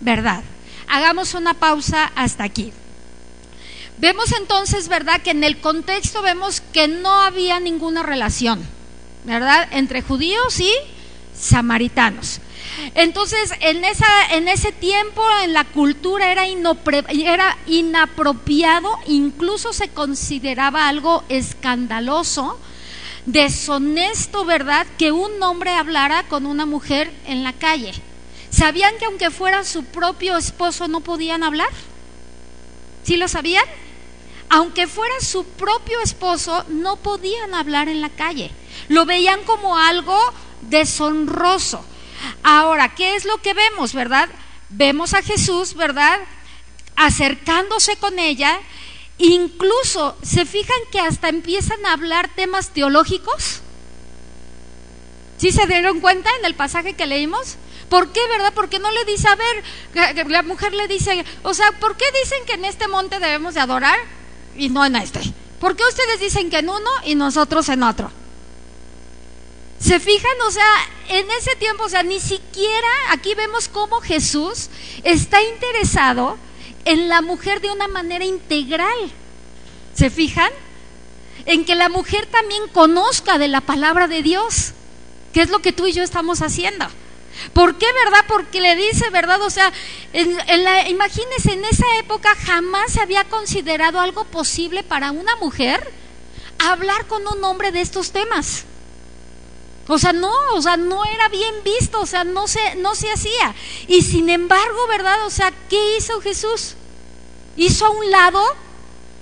[0.00, 0.44] verdad.
[0.86, 2.74] Hagamos una pausa hasta aquí.
[3.96, 5.22] Vemos entonces, ¿verdad?
[5.22, 8.62] Que en el contexto vemos que no había ninguna relación,
[9.24, 9.66] ¿verdad?
[9.70, 10.70] Entre judíos y
[11.34, 12.42] samaritanos.
[12.94, 16.46] Entonces, en, ese tiempo, en la cultura era
[17.66, 22.58] inapropiado, incluso se consideraba algo escandaloso
[23.26, 27.92] deshonesto, ¿verdad?, que un hombre hablara con una mujer en la calle.
[28.50, 31.70] ¿Sabían que aunque fuera su propio esposo no podían hablar?
[33.02, 33.64] ¿Sí lo sabían?
[34.48, 38.50] Aunque fuera su propio esposo, no podían hablar en la calle.
[38.88, 40.18] Lo veían como algo
[40.62, 41.84] deshonroso.
[42.42, 44.28] Ahora, ¿qué es lo que vemos, verdad?
[44.68, 46.20] Vemos a Jesús, ¿verdad?
[46.96, 48.60] Acercándose con ella.
[49.18, 53.60] Incluso, ¿se fijan que hasta empiezan a hablar temas teológicos?
[55.36, 57.56] ¿Sí se dieron cuenta en el pasaje que leímos?
[57.88, 58.52] ¿Por qué, verdad?
[58.54, 62.44] Porque no le dice, a ver, la mujer le dice, o sea, ¿por qué dicen
[62.46, 63.98] que en este monte debemos de adorar
[64.56, 65.20] y no en este?
[65.60, 68.10] ¿Por qué ustedes dicen que en uno y nosotros en otro?
[69.78, 70.40] ¿Se fijan?
[70.46, 70.66] O sea,
[71.08, 74.70] en ese tiempo, o sea, ni siquiera aquí vemos cómo Jesús
[75.02, 76.38] está interesado
[76.84, 79.12] en la mujer de una manera integral.
[79.94, 80.50] ¿Se fijan?
[81.46, 84.72] En que la mujer también conozca de la palabra de Dios,
[85.32, 86.86] que es lo que tú y yo estamos haciendo.
[87.52, 88.24] ¿Por qué, verdad?
[88.28, 89.42] Porque le dice, ¿verdad?
[89.42, 89.72] O sea,
[90.12, 95.92] en, la, imagínense, en esa época jamás se había considerado algo posible para una mujer
[96.58, 98.64] hablar con un hombre de estos temas.
[99.86, 103.10] O sea, no, o sea, no era bien visto, o sea, no se, no se
[103.10, 103.54] hacía.
[103.86, 105.26] Y sin embargo, ¿verdad?
[105.26, 106.74] O sea, ¿qué hizo Jesús?
[107.56, 108.42] Hizo a un lado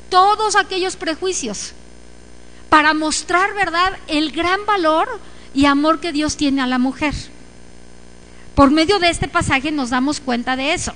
[0.09, 1.73] todos aquellos prejuicios
[2.69, 5.21] para mostrar, ¿verdad?, el gran valor
[5.53, 7.15] y amor que Dios tiene a la mujer.
[8.55, 10.93] Por medio de este pasaje nos damos cuenta de eso.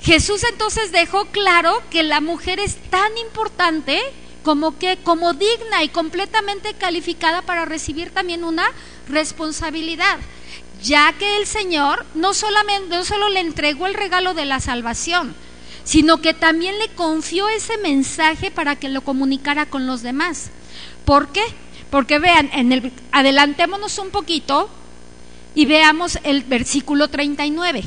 [0.00, 4.00] Jesús entonces dejó claro que la mujer es tan importante
[4.42, 8.66] como que como digna y completamente calificada para recibir también una
[9.08, 10.18] responsabilidad,
[10.82, 15.34] ya que el Señor no solamente no solo le entregó el regalo de la salvación,
[15.84, 20.50] sino que también le confió ese mensaje para que lo comunicara con los demás.
[21.04, 21.42] ¿Por qué?
[21.90, 24.70] Porque vean, en el adelantémonos un poquito
[25.54, 27.84] y veamos el versículo 39.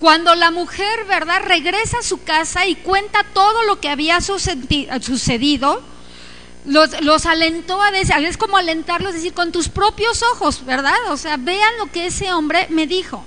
[0.00, 5.82] Cuando la mujer, ¿verdad?, regresa a su casa y cuenta todo lo que había sucedido,
[6.64, 10.96] los, alentó a decir, es como alentarlos, decir, con tus propios ojos, ¿verdad?
[11.10, 13.24] O sea, vean lo que ese hombre me dijo.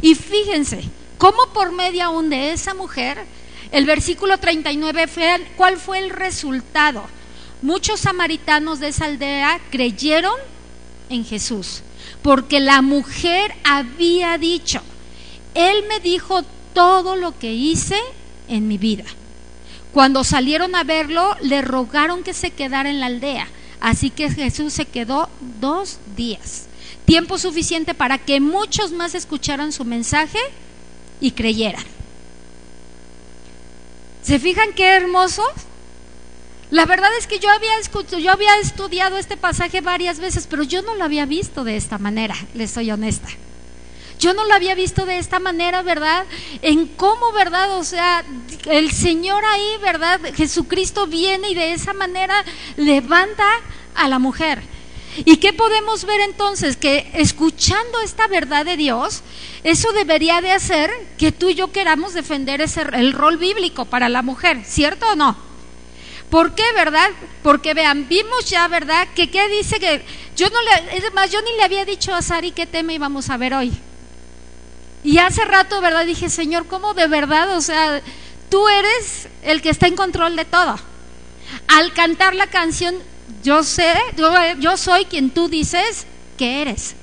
[0.00, 0.82] Y fíjense,
[1.18, 3.24] cómo por medio aún de esa mujer,
[3.72, 5.08] el versículo 39,
[5.56, 7.04] ¿cuál fue el resultado?
[7.62, 10.34] Muchos samaritanos de esa aldea creyeron
[11.08, 11.82] en Jesús,
[12.22, 14.82] porque la mujer había dicho,
[15.54, 16.42] él me dijo
[16.74, 17.98] todo lo que hice
[18.48, 19.04] en mi vida.
[19.92, 23.48] Cuando salieron a verlo, le rogaron que se quedara en la aldea.
[23.80, 25.28] Así que Jesús se quedó
[25.60, 26.66] dos días.
[27.04, 30.38] Tiempo suficiente para que muchos más escucharan su mensaje
[31.20, 31.84] y creyeran.
[34.22, 35.42] ¿Se fijan qué hermoso?
[36.70, 37.72] La verdad es que yo había,
[38.18, 41.98] yo había estudiado este pasaje varias veces, pero yo no lo había visto de esta
[41.98, 43.28] manera, les soy honesta.
[44.22, 46.26] Yo no lo había visto de esta manera, ¿verdad?
[46.62, 47.76] En cómo, ¿verdad?
[47.76, 48.24] O sea,
[48.66, 50.20] el Señor ahí, ¿verdad?
[50.36, 52.44] Jesucristo viene y de esa manera
[52.76, 53.44] levanta
[53.96, 54.62] a la mujer.
[55.24, 56.76] ¿Y qué podemos ver entonces?
[56.76, 59.24] Que escuchando esta verdad de Dios,
[59.64, 64.08] eso debería de hacer que tú y yo queramos defender ese, el rol bíblico para
[64.08, 65.36] la mujer, ¿cierto o no?
[66.30, 67.10] ¿Por qué, verdad?
[67.42, 69.08] Porque vean, vimos ya, ¿verdad?
[69.16, 70.04] Que qué dice que
[70.36, 73.28] yo no le, es más, yo ni le había dicho a Sari qué tema íbamos
[73.28, 73.72] a ver hoy.
[75.04, 76.06] Y hace rato, ¿verdad?
[76.06, 77.56] Dije, Señor, ¿cómo de verdad?
[77.56, 78.00] O sea,
[78.48, 80.78] tú eres el que está en control de todo.
[81.68, 82.94] Al cantar la canción,
[83.42, 83.92] yo sé,
[84.60, 86.06] yo, soy quien tú dices
[86.38, 86.94] que eres.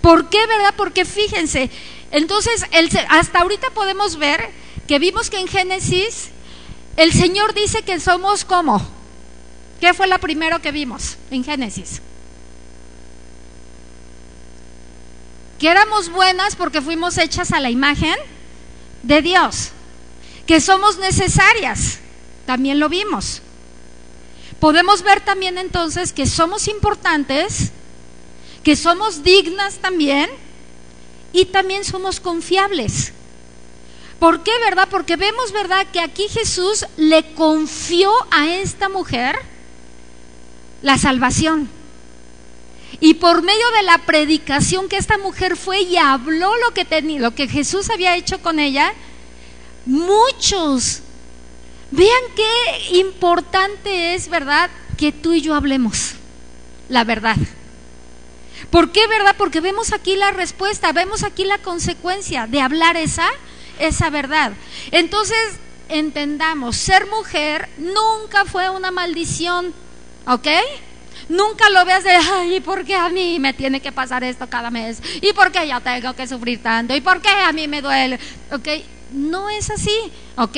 [0.00, 0.74] ¿Por qué, verdad?
[0.76, 1.70] Porque fíjense,
[2.10, 2.64] entonces
[3.08, 4.50] hasta ahorita podemos ver
[4.88, 6.30] que vimos que en Génesis
[6.96, 8.80] el Señor dice que somos como.
[9.80, 12.02] ¿Qué fue lo primero que vimos en Génesis?
[15.60, 18.16] Que éramos buenas porque fuimos hechas a la imagen
[19.02, 19.68] de Dios,
[20.46, 21.98] que somos necesarias,
[22.46, 23.42] también lo vimos.
[24.58, 27.72] Podemos ver también entonces que somos importantes,
[28.64, 30.30] que somos dignas también
[31.34, 33.12] y también somos confiables.
[34.18, 34.88] ¿Por qué, verdad?
[34.90, 39.38] Porque vemos, verdad, que aquí Jesús le confió a esta mujer
[40.82, 41.79] la salvación.
[42.98, 47.20] Y por medio de la predicación que esta mujer fue y habló lo que, tenía,
[47.20, 48.92] lo que Jesús había hecho con ella,
[49.86, 51.00] muchos,
[51.90, 54.70] vean qué importante es, ¿verdad?
[54.98, 56.14] Que tú y yo hablemos
[56.90, 57.36] la verdad.
[58.70, 59.34] ¿Por qué, verdad?
[59.38, 63.28] Porque vemos aquí la respuesta, vemos aquí la consecuencia de hablar esa,
[63.78, 64.52] esa verdad.
[64.90, 65.38] Entonces,
[65.88, 69.72] entendamos, ser mujer nunca fue una maldición,
[70.26, 70.48] ¿ok?
[71.30, 74.68] Nunca lo veas de, ay, ¿por qué a mí me tiene que pasar esto cada
[74.68, 75.00] mes?
[75.22, 76.94] ¿Y por qué yo tengo que sufrir tanto?
[76.94, 78.18] ¿Y por qué a mí me duele?
[78.50, 78.68] ¿Ok?
[79.12, 80.56] No es así, ¿ok?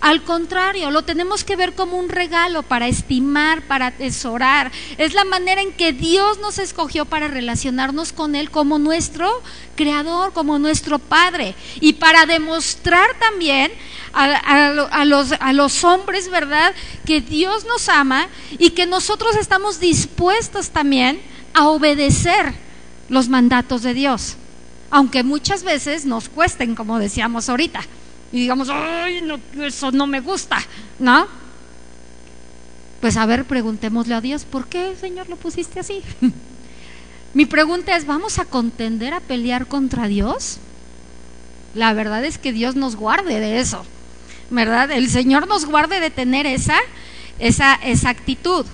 [0.00, 4.72] Al contrario, lo tenemos que ver como un regalo para estimar, para atesorar.
[4.98, 9.42] Es la manera en que Dios nos escogió para relacionarnos con Él como nuestro
[9.76, 11.54] creador, como nuestro Padre.
[11.80, 13.72] Y para demostrar también
[14.12, 16.74] a, a los hombres, ¿verdad?
[17.04, 18.28] Que Dios nos ama
[18.58, 21.20] y que nosotros estamos dispuestos también
[21.52, 22.54] a obedecer
[23.08, 24.36] los mandatos de Dios.
[24.94, 27.80] Aunque muchas veces nos cuesten, como decíamos ahorita
[28.30, 29.28] y digamos, ay,
[29.64, 30.58] eso no me gusta,
[31.00, 31.26] ¿no?
[33.00, 36.00] Pues a ver, preguntémosle a Dios, ¿por qué, Señor, lo pusiste así?
[37.34, 40.58] Mi pregunta es, ¿vamos a contender a pelear contra Dios?
[41.74, 43.84] La verdad es que Dios nos guarde de eso,
[44.50, 44.92] ¿verdad?
[44.92, 46.78] El Señor nos guarde de tener esa,
[47.40, 48.64] esa, esa actitud.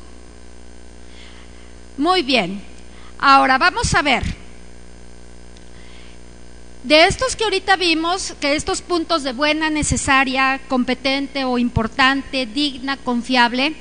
[1.97, 2.61] Muy bien,
[3.19, 4.50] ahora vamos a ver.
[6.83, 12.97] De estos que ahorita vimos, que estos puntos de buena, necesaria, competente o importante, digna,
[12.97, 13.75] confiable,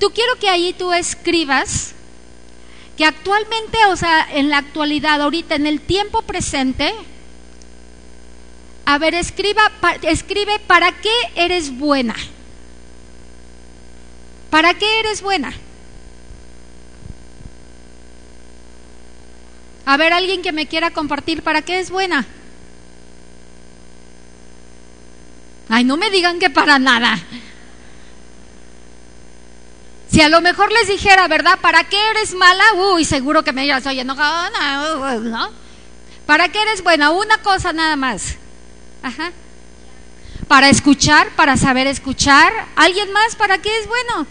[0.00, 1.94] tú quiero que ahí tú escribas
[2.96, 6.94] que actualmente, o sea, en la actualidad, ahorita, en el tiempo presente,
[8.86, 9.70] a ver, escriba,
[10.02, 12.14] escribe para qué eres buena.
[14.50, 15.52] ¿Para qué eres buena?
[19.86, 22.26] A ver, alguien que me quiera compartir, ¿para qué es buena?
[25.68, 27.18] Ay, no me digan que para nada.
[30.10, 31.58] Si a lo mejor les dijera, ¿verdad?
[31.60, 32.64] ¿Para qué eres mala?
[32.74, 35.50] Uy, seguro que me digas, oye, no, ¿no?
[36.24, 37.10] ¿Para qué eres buena?
[37.10, 38.36] Una cosa nada más.
[39.02, 39.32] Ajá.
[40.48, 42.52] Para escuchar, para saber escuchar.
[42.76, 44.26] ¿Alguien más para qué es bueno?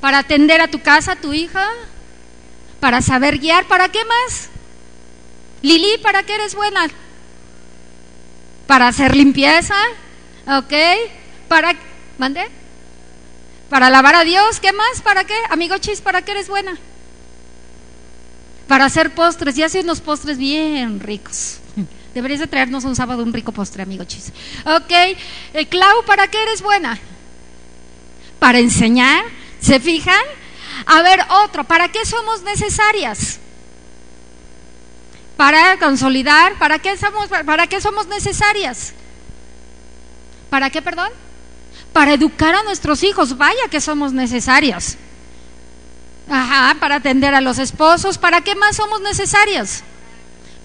[0.00, 1.66] Para atender a tu casa, a tu hija
[2.86, 3.66] para saber guiar.
[3.66, 4.48] ¿Para qué más?
[5.60, 6.86] Lili, ¿para qué eres buena?
[8.68, 9.74] Para hacer limpieza,
[10.46, 10.72] ¿ok?
[11.48, 11.74] Para,
[12.16, 12.46] ¿mande?
[13.68, 15.02] Para alabar a Dios, ¿qué más?
[15.02, 15.34] ¿Para qué?
[15.50, 16.78] Amigo Chis, ¿para qué eres buena?
[18.68, 21.58] Para hacer postres, y hace unos postres bien ricos.
[22.14, 24.32] Deberías de traernos un sábado un rico postre, amigo Chis.
[24.64, 26.96] Ok, eh, Clau, ¿para qué eres buena?
[28.38, 29.24] Para enseñar,
[29.58, 30.22] ¿se fijan?
[30.84, 33.38] A ver, otro, ¿para qué somos necesarias?
[35.36, 38.92] Para consolidar, ¿para qué somos, para qué somos necesarias?
[40.50, 41.10] ¿Para qué, perdón?
[41.92, 44.96] Para educar a nuestros hijos, vaya que somos necesarias.
[46.28, 49.84] Ajá, para atender a los esposos, ¿para qué más somos necesarias?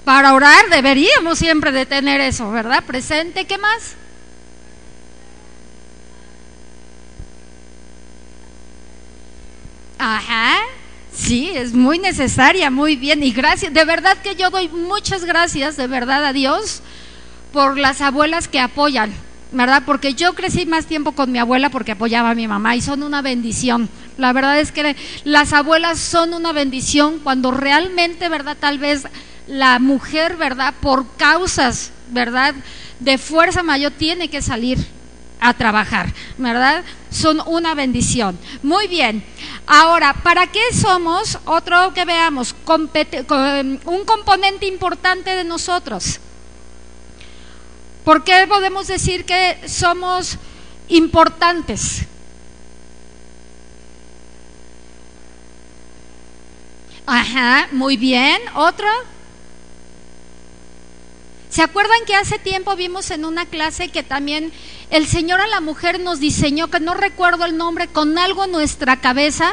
[0.03, 2.83] Para orar, deberíamos siempre de tener eso, ¿verdad?
[2.83, 3.95] Presente, ¿qué más?
[10.01, 10.57] Ajá.
[11.13, 13.21] Sí, es muy necesaria, muy bien.
[13.21, 16.81] Y gracias, de verdad que yo doy muchas gracias, de verdad, a Dios
[17.53, 19.13] por las abuelas que apoyan,
[19.51, 19.83] ¿verdad?
[19.85, 23.03] Porque yo crecí más tiempo con mi abuela porque apoyaba a mi mamá y son
[23.03, 23.89] una bendición.
[24.17, 28.57] La verdad es que las abuelas son una bendición cuando realmente, ¿verdad?
[28.59, 29.03] Tal vez
[29.45, 30.73] la mujer, ¿verdad?
[30.81, 32.55] Por causas, ¿verdad?
[32.99, 34.79] De fuerza mayor tiene que salir
[35.39, 36.83] a trabajar, ¿verdad?
[37.11, 38.39] Son una bendición.
[38.63, 39.23] Muy bien.
[39.67, 41.37] Ahora, ¿para qué somos?
[41.45, 46.19] Otro que veamos, un componente importante de nosotros.
[48.03, 50.37] ¿Por qué podemos decir que somos
[50.87, 52.05] importantes?
[57.05, 58.41] Ajá, muy bien.
[58.55, 58.87] ¿Otro?
[61.49, 64.53] ¿Se acuerdan que hace tiempo vimos en una clase que también
[64.91, 68.51] el Señor a la mujer nos diseñó, que no recuerdo el nombre, con algo en
[68.51, 69.51] nuestra cabeza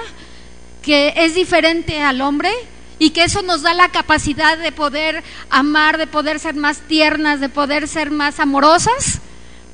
[0.82, 2.51] que es diferente al hombre?
[2.99, 7.41] y que eso nos da la capacidad de poder amar, de poder ser más tiernas,
[7.41, 9.20] de poder ser más amorosas.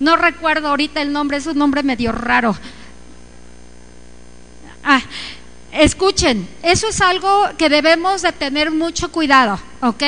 [0.01, 2.57] No recuerdo ahorita el nombre, es un nombre medio raro.
[4.83, 5.01] Ah,
[5.73, 10.03] escuchen, eso es algo que debemos de tener mucho cuidado, ¿ok?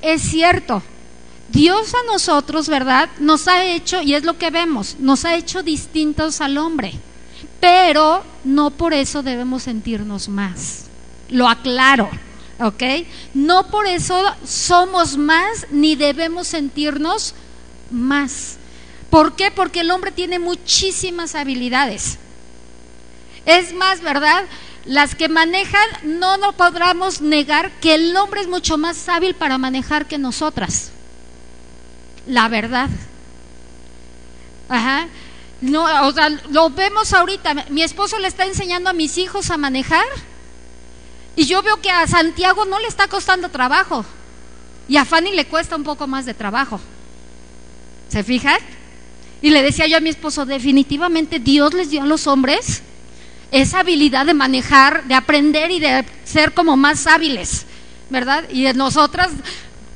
[0.00, 0.82] Es cierto,
[1.52, 3.10] Dios a nosotros, ¿verdad?
[3.18, 6.94] Nos ha hecho, y es lo que vemos, nos ha hecho distintos al hombre,
[7.60, 10.86] pero no por eso debemos sentirnos más.
[11.28, 12.08] Lo aclaro,
[12.58, 12.82] ¿ok?
[13.34, 17.34] No por eso somos más ni debemos sentirnos
[17.90, 18.56] más.
[19.10, 19.50] ¿Por qué?
[19.50, 22.18] Porque el hombre tiene muchísimas habilidades.
[23.44, 24.44] Es más, ¿verdad?
[24.86, 29.58] Las que manejan, no nos podremos negar que el hombre es mucho más hábil para
[29.58, 30.92] manejar que nosotras
[32.26, 32.88] la verdad.
[34.68, 35.06] Ajá.
[35.60, 37.66] No, o sea, lo vemos ahorita.
[37.70, 40.06] Mi esposo le está enseñando a mis hijos a manejar.
[41.36, 44.04] Y yo veo que a Santiago no le está costando trabajo.
[44.88, 46.80] Y a Fanny le cuesta un poco más de trabajo.
[48.08, 48.58] ¿Se fijan?
[49.40, 52.82] Y le decía yo a mi esposo, definitivamente Dios les dio a los hombres
[53.50, 57.66] esa habilidad de manejar, de aprender y de ser como más hábiles,
[58.08, 58.44] ¿verdad?
[58.50, 59.30] Y de nosotras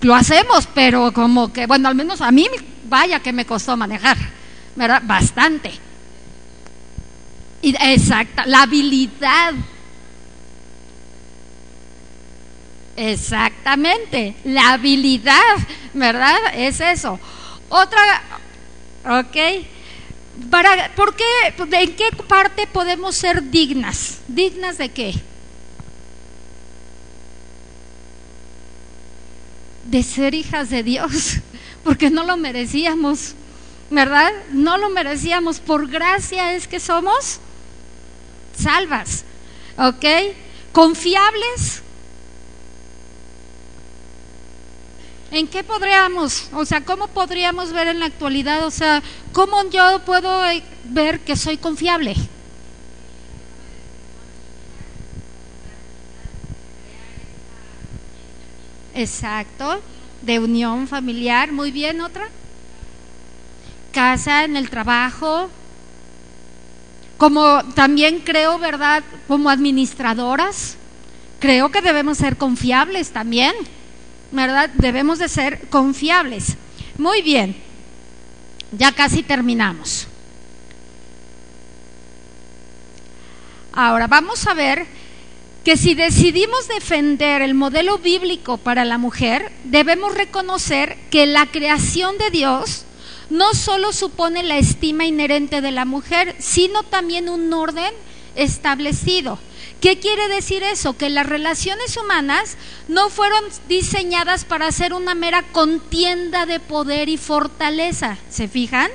[0.07, 2.46] lo hacemos, pero como que, bueno, al menos a mí,
[2.88, 4.16] vaya que me costó manejar,
[4.76, 5.02] ¿verdad?
[5.04, 5.72] Bastante.
[7.61, 9.54] Y exacta, la habilidad.
[12.96, 15.57] Exactamente, la habilidad,
[15.92, 16.38] ¿verdad?
[16.54, 17.18] Es eso.
[17.68, 18.22] Otra,
[19.04, 19.36] ok.
[20.50, 21.24] Para, ¿Por qué?
[21.59, 24.20] ¿En qué parte podemos ser dignas?
[24.28, 25.14] ¿Dignas de qué?
[29.89, 31.39] De ser hijas de Dios,
[31.84, 33.34] porque no lo merecíamos,
[33.91, 34.32] ¿verdad?
[34.53, 35.61] No lo merecíamos.
[35.61, 37.41] Por gracia es que somos
[38.57, 39.24] salvas,
[39.78, 40.05] ¿ok?
[40.72, 41.82] Confiables,
[45.32, 50.01] ¿En qué podríamos, o sea, cómo podríamos ver en la actualidad, o sea, cómo yo
[50.05, 52.14] puedo eh, ver que soy confiable?
[58.97, 59.80] Exacto,
[60.22, 62.28] de unión familiar, muy bien, otra.
[63.92, 65.49] Casa, en el trabajo,
[67.16, 69.05] como también creo, ¿verdad?
[69.28, 70.76] Como administradoras,
[71.38, 73.55] creo que debemos ser confiables también.
[74.30, 74.70] ¿verdad?
[74.74, 76.57] Debemos de ser confiables.
[76.99, 77.57] Muy bien,
[78.72, 80.07] ya casi terminamos.
[83.72, 84.86] Ahora vamos a ver
[85.67, 92.17] que si decidimos defender el modelo bíblico para la mujer, debemos reconocer que la creación
[92.19, 92.85] de Dios
[93.31, 97.93] no solo supone la estima inherente de la mujer, sino también un orden
[98.37, 99.41] establecido.
[99.81, 100.97] ¿Qué quiere decir eso?
[100.97, 102.57] Que las relaciones humanas
[102.87, 108.93] no fueron diseñadas para ser una mera contienda de poder y fortaleza, ¿se fijan?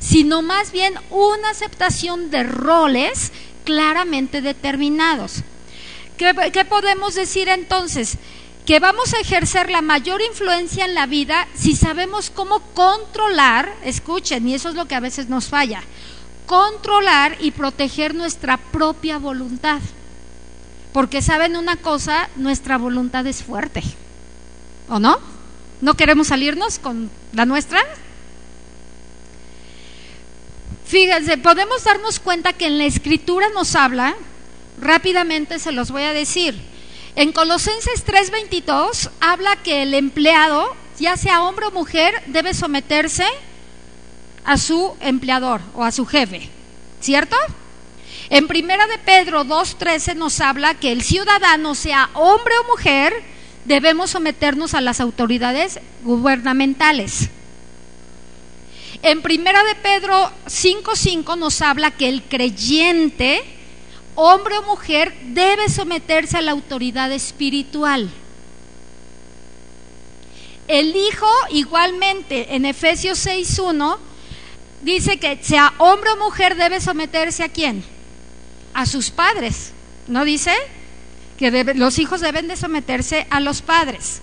[0.00, 3.32] Sino más bien una aceptación de roles
[3.64, 5.42] claramente determinados.
[6.16, 8.16] ¿Qué, podemos decir entonces?
[8.66, 14.48] Que vamos a ejercer la mayor influencia en la vida si sabemos cómo controlar, escuchen,
[14.48, 15.82] y eso es lo que a veces nos falla,
[16.46, 19.80] controlar y proteger nuestra propia voluntad.
[20.92, 23.82] Porque saben una cosa, nuestra voluntad es fuerte.
[24.88, 25.18] ¿O no?
[25.80, 27.80] ¿No queremos salirnos con la nuestra?
[30.86, 34.14] Fíjense, podemos darnos cuenta que en la escritura nos habla,
[34.80, 36.54] rápidamente se los voy a decir.
[37.16, 43.26] En Colosenses 3:22 habla que el empleado, ya sea hombre o mujer, debe someterse
[44.44, 46.48] a su empleador o a su jefe,
[47.00, 47.36] ¿cierto?
[48.30, 53.12] En primera de Pedro 2.13 nos habla que el ciudadano, sea hombre o mujer,
[53.64, 57.30] debemos someternos a las autoridades gubernamentales.
[59.02, 63.44] En primera de Pedro 5.5 nos habla que el creyente,
[64.14, 68.10] hombre o mujer, debe someterse a la autoridad espiritual.
[70.68, 73.98] El hijo igualmente en Efesios 6.1
[74.82, 77.84] dice que sea hombre o mujer debe someterse a quién?
[78.74, 79.72] a sus padres.
[80.08, 80.52] ¿No dice?
[81.38, 84.20] Que los hijos deben de someterse a los padres.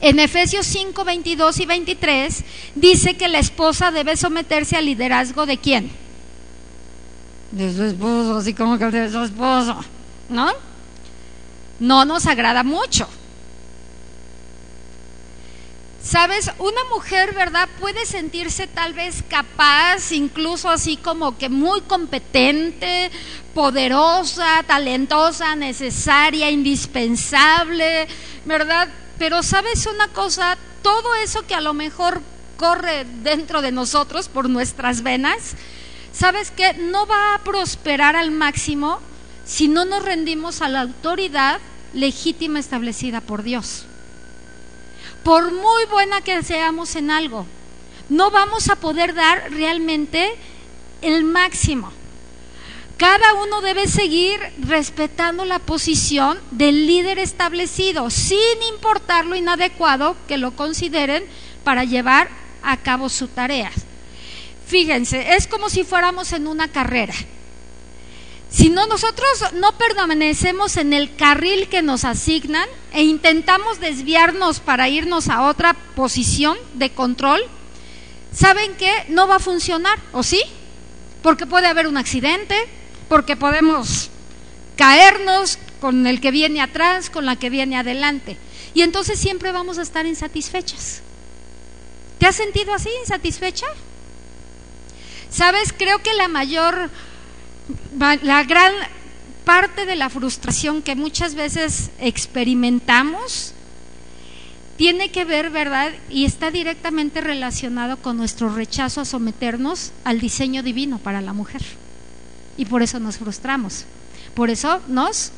[0.00, 2.44] En Efesios 5, 22 y 23
[2.74, 5.92] dice que la esposa debe someterse al liderazgo de quién?
[7.52, 9.84] De su esposo, así como que de su esposo,
[10.28, 10.50] ¿no?
[11.78, 13.06] No nos agrada mucho.
[16.02, 17.68] Sabes, una mujer, ¿verdad?
[17.78, 23.10] Puede sentirse tal vez capaz, incluso así como que muy competente,
[23.54, 28.08] poderosa, talentosa, necesaria, indispensable,
[28.44, 28.88] ¿verdad?
[29.18, 32.20] Pero sabes una cosa, todo eso que a lo mejor
[32.56, 35.54] corre dentro de nosotros por nuestras venas,
[36.12, 39.00] ¿sabes que No va a prosperar al máximo
[39.44, 41.60] si no nos rendimos a la autoridad
[41.92, 43.86] legítima establecida por Dios
[45.22, 47.46] por muy buena que seamos en algo,
[48.08, 50.34] no vamos a poder dar realmente
[51.00, 51.92] el máximo.
[52.96, 60.38] Cada uno debe seguir respetando la posición del líder establecido, sin importar lo inadecuado que
[60.38, 61.24] lo consideren
[61.64, 62.28] para llevar
[62.62, 63.72] a cabo su tarea.
[64.66, 67.14] Fíjense, es como si fuéramos en una carrera.
[68.50, 74.90] Si no, nosotros no permanecemos en el carril que nos asignan e intentamos desviarnos para
[74.90, 77.40] irnos a otra posición de control,
[78.34, 78.92] ¿saben qué?
[79.08, 80.42] No va a funcionar, ¿o sí?
[81.22, 82.54] Porque puede haber un accidente,
[83.08, 84.10] porque podemos
[84.76, 88.36] caernos con el que viene atrás, con la que viene adelante.
[88.74, 91.00] Y entonces siempre vamos a estar insatisfechas.
[92.18, 93.66] ¿Te has sentido así, insatisfecha?
[95.32, 96.90] Sabes, creo que la mayor,
[98.22, 98.72] la gran
[99.44, 103.54] parte de la frustración que muchas veces experimentamos
[104.76, 105.92] tiene que ver, ¿verdad?
[106.10, 111.62] Y está directamente relacionado con nuestro rechazo a someternos al diseño divino para la mujer.
[112.56, 113.84] Y por eso nos frustramos.
[114.34, 115.32] Por eso nos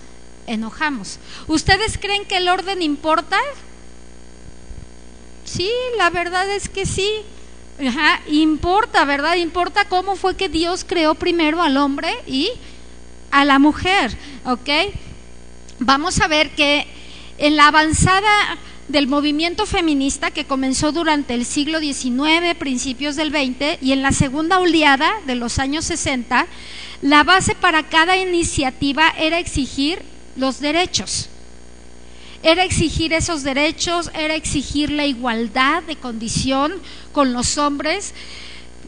[0.46, 1.18] enojamos.
[1.46, 3.38] ¿Ustedes creen que el orden importa?
[5.44, 7.08] Sí, la verdad es que sí.
[8.28, 9.36] Importa, ¿verdad?
[9.36, 12.50] Importa cómo fue que Dios creó primero al hombre y
[13.30, 14.70] a la mujer, ¿ok?
[15.80, 16.86] Vamos a ver que
[17.38, 18.58] en la avanzada
[18.88, 24.12] del movimiento feminista que comenzó durante el siglo XIX, principios del XX, y en la
[24.12, 26.46] segunda oleada de los años 60,
[27.02, 30.02] la base para cada iniciativa era exigir
[30.36, 31.28] los derechos.
[32.44, 36.74] Era exigir esos derechos, era exigir la igualdad de condición
[37.12, 38.12] con los hombres,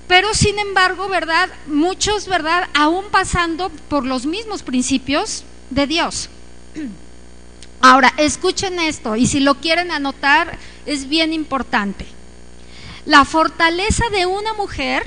[0.06, 1.48] pero sin embargo, ¿verdad?
[1.66, 2.68] Muchos, ¿verdad?
[2.74, 6.28] Aún pasando por los mismos principios de Dios.
[7.80, 12.04] Ahora, escuchen esto y si lo quieren anotar, es bien importante.
[13.06, 15.02] La fortaleza de una mujer,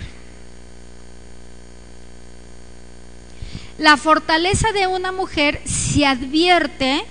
[3.78, 7.06] la fortaleza de una mujer se advierte,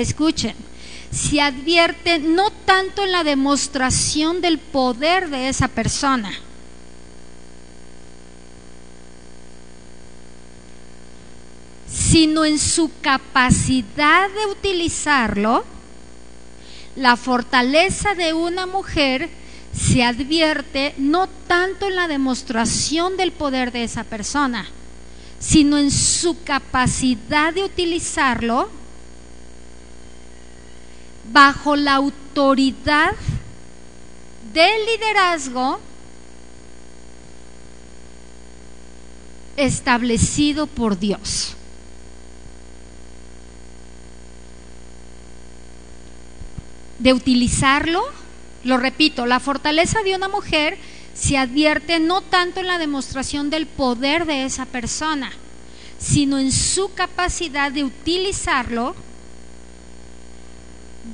[0.00, 0.54] escuchen,
[1.10, 6.32] se advierte no tanto en la demostración del poder de esa persona,
[11.88, 15.64] sino en su capacidad de utilizarlo,
[16.96, 19.28] la fortaleza de una mujer
[19.74, 24.66] se advierte no tanto en la demostración del poder de esa persona,
[25.38, 28.70] sino en su capacidad de utilizarlo
[31.36, 33.12] bajo la autoridad
[34.54, 35.78] del liderazgo
[39.58, 41.54] establecido por Dios.
[47.00, 48.02] De utilizarlo,
[48.64, 50.78] lo repito, la fortaleza de una mujer
[51.12, 55.30] se advierte no tanto en la demostración del poder de esa persona,
[55.98, 58.96] sino en su capacidad de utilizarlo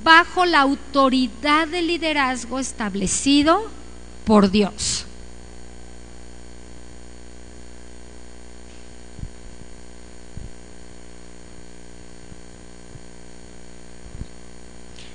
[0.03, 3.69] bajo la autoridad del liderazgo establecido
[4.25, 5.07] por Dios.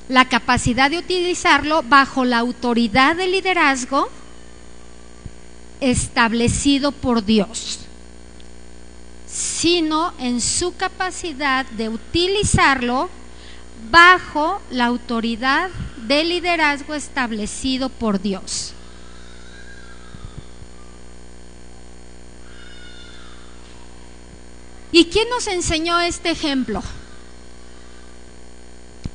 [0.10, 4.10] La capacidad de utilizarlo bajo la autoridad del liderazgo
[5.82, 7.80] establecido por Dios,
[9.28, 13.10] sino en su capacidad de utilizarlo
[13.90, 15.70] bajo la autoridad
[16.08, 18.74] del liderazgo establecido por Dios.
[24.92, 26.82] ¿Y quién nos enseñó este ejemplo?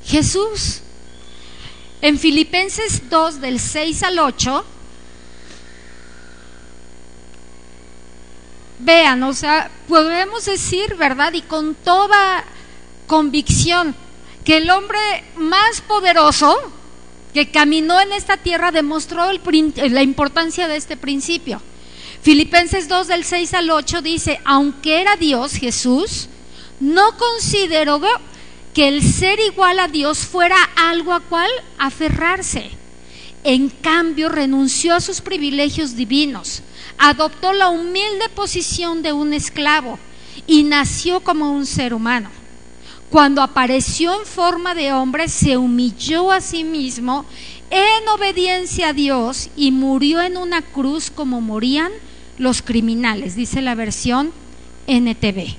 [0.05, 0.81] Jesús.
[2.03, 4.65] En Filipenses 2 del 6 al 8,
[8.81, 11.33] vean, o sea, podemos decir, ¿verdad?
[11.33, 12.45] Y con toda
[13.07, 13.95] convicción,
[14.45, 14.99] que el hombre
[15.37, 16.57] más poderoso
[17.33, 21.63] que caminó en esta tierra demostró la importancia de este principio.
[22.23, 26.29] Filipenses 2 del 6 al 8 dice, aunque era Dios Jesús,
[26.81, 28.01] no consideró
[28.75, 32.71] que el ser igual a Dios fuera algo a cual aferrarse.
[33.45, 36.63] En cambio, renunció a sus privilegios divinos,
[36.99, 39.99] adoptó la humilde posición de un esclavo
[40.47, 42.31] y nació como un ser humano
[43.13, 47.27] cuando apareció en forma de hombre, se humilló a sí mismo
[47.71, 51.93] en obediencia a Dios y murió en una cruz como morían
[52.39, 54.33] los criminales, dice la versión
[54.87, 55.57] NTV.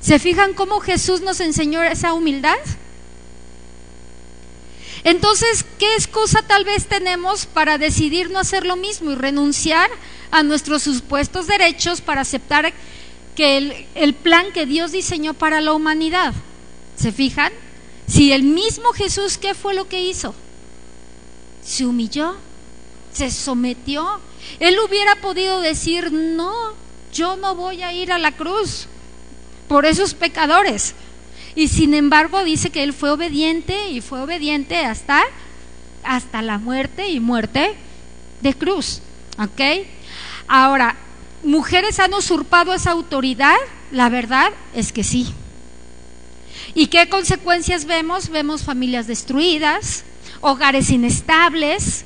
[0.00, 2.54] ¿Se fijan cómo Jesús nos enseñó esa humildad?
[5.02, 9.90] Entonces, ¿qué excusa tal vez tenemos para decidir no hacer lo mismo y renunciar
[10.30, 12.72] a nuestros supuestos derechos para aceptar
[13.36, 16.34] que el, el plan que Dios diseñó para la humanidad.
[16.96, 17.52] ¿Se fijan?
[18.06, 20.34] Si el mismo Jesús, ¿qué fue lo que hizo?
[21.64, 22.36] Se humilló,
[23.12, 24.20] se sometió.
[24.60, 26.52] Él hubiera podido decir, no,
[27.12, 28.86] yo no voy a ir a la cruz
[29.68, 30.94] por esos pecadores.
[31.54, 35.22] Y sin embargo dice que él fue obediente y fue obediente hasta,
[36.02, 37.74] hasta la muerte y muerte
[38.42, 39.00] de cruz.
[39.38, 39.86] ¿Ok?
[40.46, 40.96] Ahora,
[41.44, 43.56] ¿mujeres han usurpado esa autoridad?
[43.90, 45.32] La verdad es que sí.
[46.74, 48.28] ¿Y qué consecuencias vemos?
[48.28, 50.04] Vemos familias destruidas,
[50.40, 52.04] hogares inestables,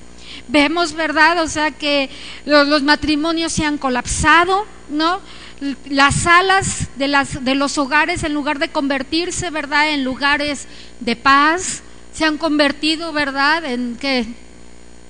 [0.49, 1.43] vemos, ¿verdad?
[1.43, 2.11] O sea, que
[2.45, 5.20] los, matrimonios se han colapsado, ¿no?
[5.89, 10.66] Las salas de, los hogares, en lugar de convertirse, ¿verdad?, en lugares
[11.01, 11.82] de paz,
[12.12, 14.26] se han convertido, ¿verdad?, en, que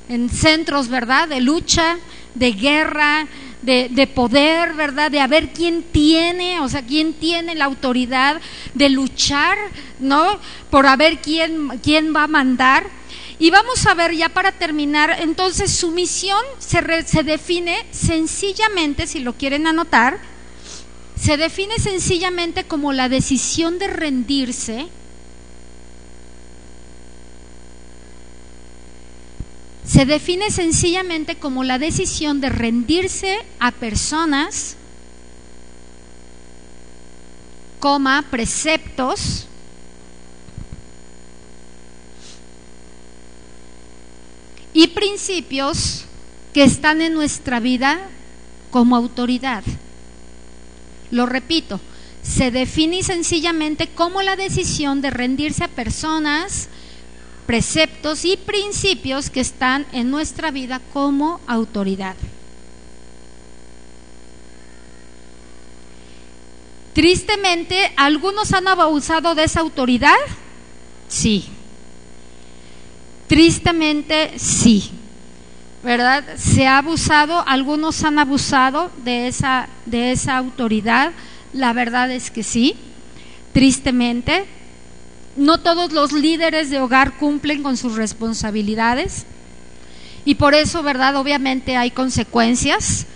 [0.08, 1.98] en centros, ¿verdad?, de lucha,
[2.34, 3.26] de guerra,
[3.68, 5.10] de, poder, ¿verdad?
[5.10, 8.40] De a ver quién tiene, o sea, quién tiene la autoridad
[8.72, 9.58] de luchar,
[10.00, 10.38] ¿no?
[10.70, 12.86] Por a ver quién, quién va a mandar.
[13.38, 19.20] Y vamos a ver ya para terminar, entonces su misión se, se define sencillamente, si
[19.20, 20.18] lo quieren anotar,
[21.20, 24.88] se define sencillamente como la decisión de rendirse
[29.89, 34.76] se define sencillamente como la decisión de rendirse a personas,
[37.80, 39.47] coma, preceptos,
[44.74, 46.05] y principios
[46.55, 47.99] que están en nuestra vida
[48.70, 49.64] como autoridad.
[51.11, 51.80] Lo repito,
[52.22, 56.68] se define sencillamente como la decisión de rendirse a personas,
[57.49, 62.14] preceptos y principios que están en nuestra vida como autoridad.
[66.92, 70.18] Tristemente, ¿algunos han abusado de esa autoridad?
[71.09, 71.46] Sí.
[73.28, 74.90] Tristemente, sí.
[75.82, 76.24] ¿Verdad?
[76.36, 81.12] Se ha abusado, algunos han abusado de esa, de esa autoridad.
[81.55, 82.76] La verdad es que sí.
[83.55, 84.44] Tristemente,
[85.39, 89.24] no todos los líderes de hogar cumplen con sus responsabilidades
[90.24, 91.16] y por eso, ¿verdad?
[91.16, 93.07] Obviamente hay consecuencias.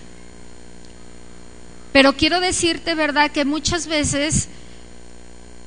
[1.92, 3.30] Pero quiero decirte, ¿verdad?
[3.30, 4.48] Que muchas veces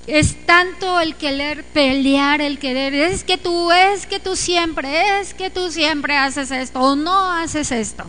[0.07, 5.33] es tanto el querer pelear, el querer, es que tú, es que tú siempre, es
[5.33, 8.05] que tú siempre haces esto o no haces esto.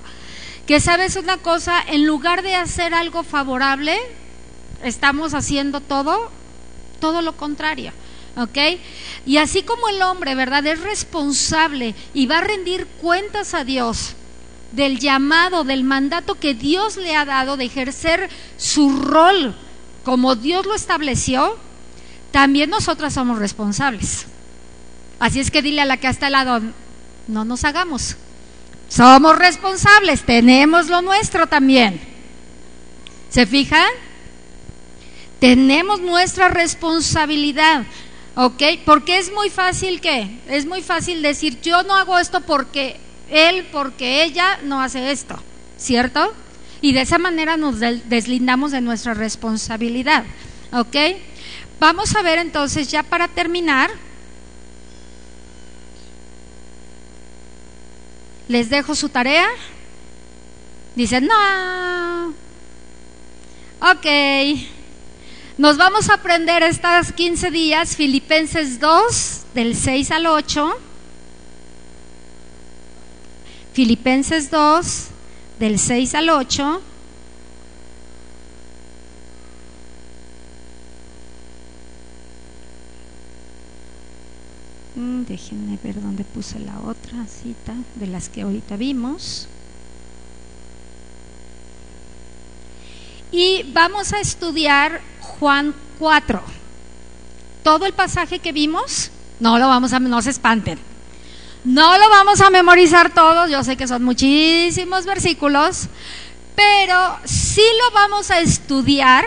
[0.67, 3.99] Que sabes una cosa, en lugar de hacer algo favorable,
[4.83, 6.31] estamos haciendo todo,
[7.01, 7.93] todo lo contrario.
[8.37, 8.59] ¿Ok?
[9.27, 10.67] Y así como el hombre, ¿verdad?
[10.67, 14.15] Es responsable y va a rendir cuentas a Dios
[14.73, 19.55] del llamado, del mandato que Dios le ha dado de ejercer su rol
[20.07, 21.57] como Dios lo estableció,
[22.31, 24.27] también nosotras somos responsables.
[25.19, 26.63] Así es que dile a la que está al lado,
[27.27, 28.15] no nos hagamos.
[28.89, 32.01] Somos responsables, tenemos lo nuestro también.
[33.31, 33.91] ¿Se fijan?
[35.41, 37.85] Tenemos nuestra responsabilidad.
[38.37, 38.63] ¿Ok?
[38.85, 43.67] Porque es muy fácil que, es muy fácil decir, yo no hago esto porque él,
[43.73, 45.43] porque ella no hace esto,
[45.79, 46.35] ¿cierto?
[46.83, 50.25] Y de esa manera nos deslindamos de nuestra responsabilidad,
[50.71, 50.97] ¿ok?
[51.81, 53.91] Vamos a ver entonces, ya para terminar,
[58.49, 59.49] les dejo su tarea.
[60.95, 62.29] Dicen, no.
[63.81, 64.76] Ok.
[65.59, 70.75] Nos vamos a aprender estas 15 días Filipenses 2, del 6 al 8.
[73.73, 75.07] Filipenses 2,
[75.59, 76.83] del 6 al 8.
[84.97, 89.49] Mm, déjenme ver dónde puse la otra cita de las que ahorita vimos.
[93.33, 95.01] Y vamos a estudiar
[95.39, 96.43] Juan 4.
[97.63, 100.79] Todo el pasaje que vimos, no lo vamos a, no se espanten.
[101.65, 105.89] No lo vamos a memorizar todos, yo sé que son muchísimos versículos,
[106.55, 109.25] pero sí lo vamos a estudiar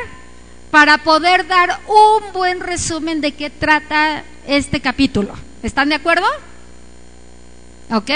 [0.71, 5.33] para poder dar un buen resumen de qué trata este capítulo.
[5.63, 6.25] ¿Están de acuerdo?
[7.91, 8.11] ¿Ok?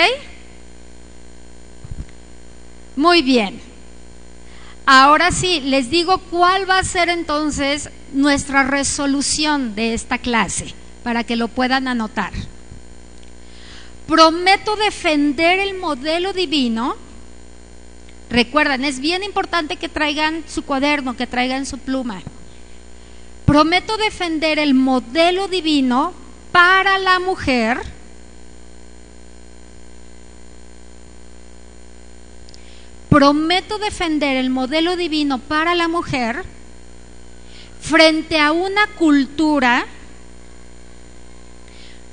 [2.96, 3.73] Muy bien.
[4.86, 10.74] Ahora sí, les digo cuál va a ser entonces nuestra resolución de esta clase,
[11.04, 12.34] para que lo puedan anotar.
[14.08, 16.98] Prometo defender el modelo divino.
[18.30, 22.22] Recuerden, es bien importante que traigan su cuaderno, que traigan su pluma.
[23.46, 26.14] Prometo defender el modelo divino
[26.52, 27.82] para la mujer
[33.14, 36.44] prometo defender el modelo divino para la mujer
[37.80, 39.86] frente a una cultura,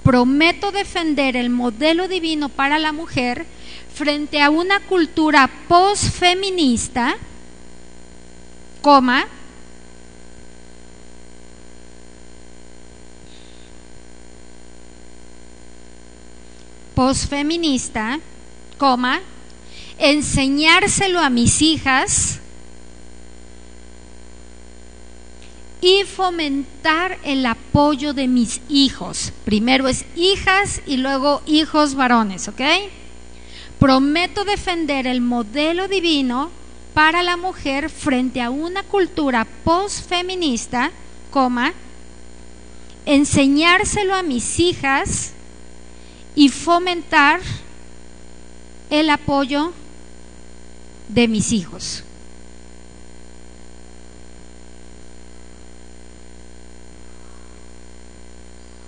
[0.03, 3.47] prometo defender el modelo divino para la mujer
[3.95, 7.17] frente a una cultura posfeminista,
[8.83, 9.27] coma,
[16.95, 18.21] posfeminista,
[18.77, 19.23] coma,
[20.01, 22.41] enseñárselo a mis hijas
[25.83, 29.33] y fomentar el apoyo de mis hijos.
[29.45, 32.61] Primero es hijas y luego hijos varones, ¿ok?
[33.79, 36.51] Prometo defender el modelo divino
[36.95, 40.91] para la mujer frente a una cultura posfeminista,
[41.31, 41.73] coma,
[43.07, 45.33] enseñárselo a mis hijas
[46.35, 47.41] y fomentar
[48.91, 49.73] el apoyo
[51.15, 52.05] de mis hijos.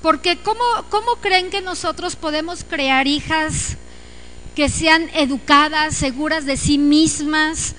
[0.03, 3.77] Porque ¿cómo, ¿cómo, creen que nosotros podemos crear hijas
[4.57, 7.75] que sean educadas, seguras de sí mismas,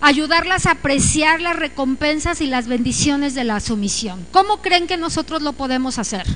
[0.00, 4.26] ayudarlas a apreciar las recompensas y las bendiciones de la sumisión?
[4.32, 6.26] ¿Cómo creen que nosotros lo podemos hacer?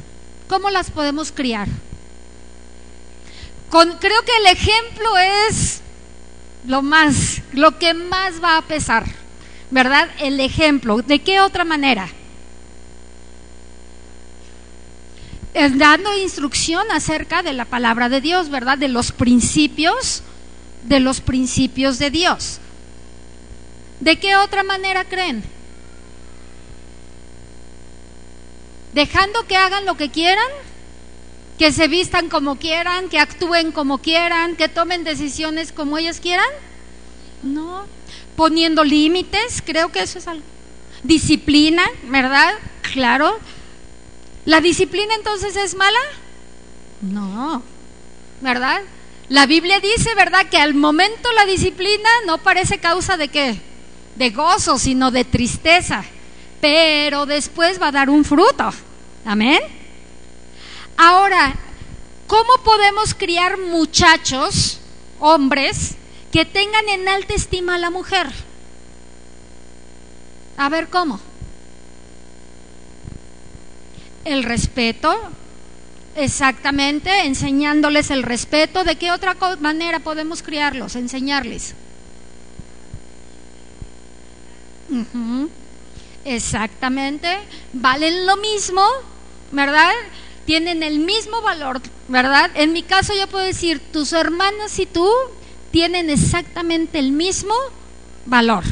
[0.49, 1.69] ¿Cómo las podemos criar?
[3.70, 5.16] creo que el ejemplo
[5.49, 5.81] es
[6.66, 9.05] lo más, lo que más va a pesar,
[9.70, 10.09] ¿verdad?
[10.19, 10.99] El ejemplo.
[10.99, 12.09] ¿De qué otra manera?
[15.77, 18.78] dando instrucción acerca de la palabra de Dios, ¿verdad?
[18.78, 20.23] De los principios,
[20.85, 22.61] de los principios de Dios.
[23.99, 25.43] ¿De qué otra manera creen?
[28.95, 30.49] Dejando que hagan lo que quieran
[31.61, 36.49] que se vistan como quieran, que actúen como quieran, que tomen decisiones como ellos quieran?
[37.43, 37.85] No.
[38.35, 40.43] Poniendo límites, creo que eso es algo.
[41.03, 42.55] Disciplina, ¿verdad?
[42.81, 43.39] Claro.
[44.47, 45.99] ¿La disciplina entonces es mala?
[47.03, 47.62] No.
[48.41, 48.81] ¿Verdad?
[49.28, 50.47] La Biblia dice, ¿verdad?
[50.49, 53.61] Que al momento la disciplina no parece causa de qué?
[54.16, 56.05] De gozo, sino de tristeza.
[56.62, 58.73] Pero después va a dar un fruto.
[59.27, 59.61] Amén.
[61.02, 61.55] Ahora,
[62.27, 64.81] ¿cómo podemos criar muchachos,
[65.18, 65.93] hombres,
[66.31, 68.27] que tengan en alta estima a la mujer?
[70.59, 71.18] A ver cómo.
[74.27, 75.18] El respeto,
[76.16, 78.85] exactamente, enseñándoles el respeto.
[78.85, 81.74] ¿De qué otra manera podemos criarlos, enseñarles?
[86.27, 87.39] Exactamente,
[87.72, 88.82] valen lo mismo,
[89.51, 89.94] ¿verdad?
[90.47, 92.51] Tienen el mismo valor, ¿verdad?
[92.55, 95.09] En mi caso yo puedo decir, tus hermanas y tú
[95.71, 97.55] tienen exactamente el mismo
[98.27, 98.65] valor.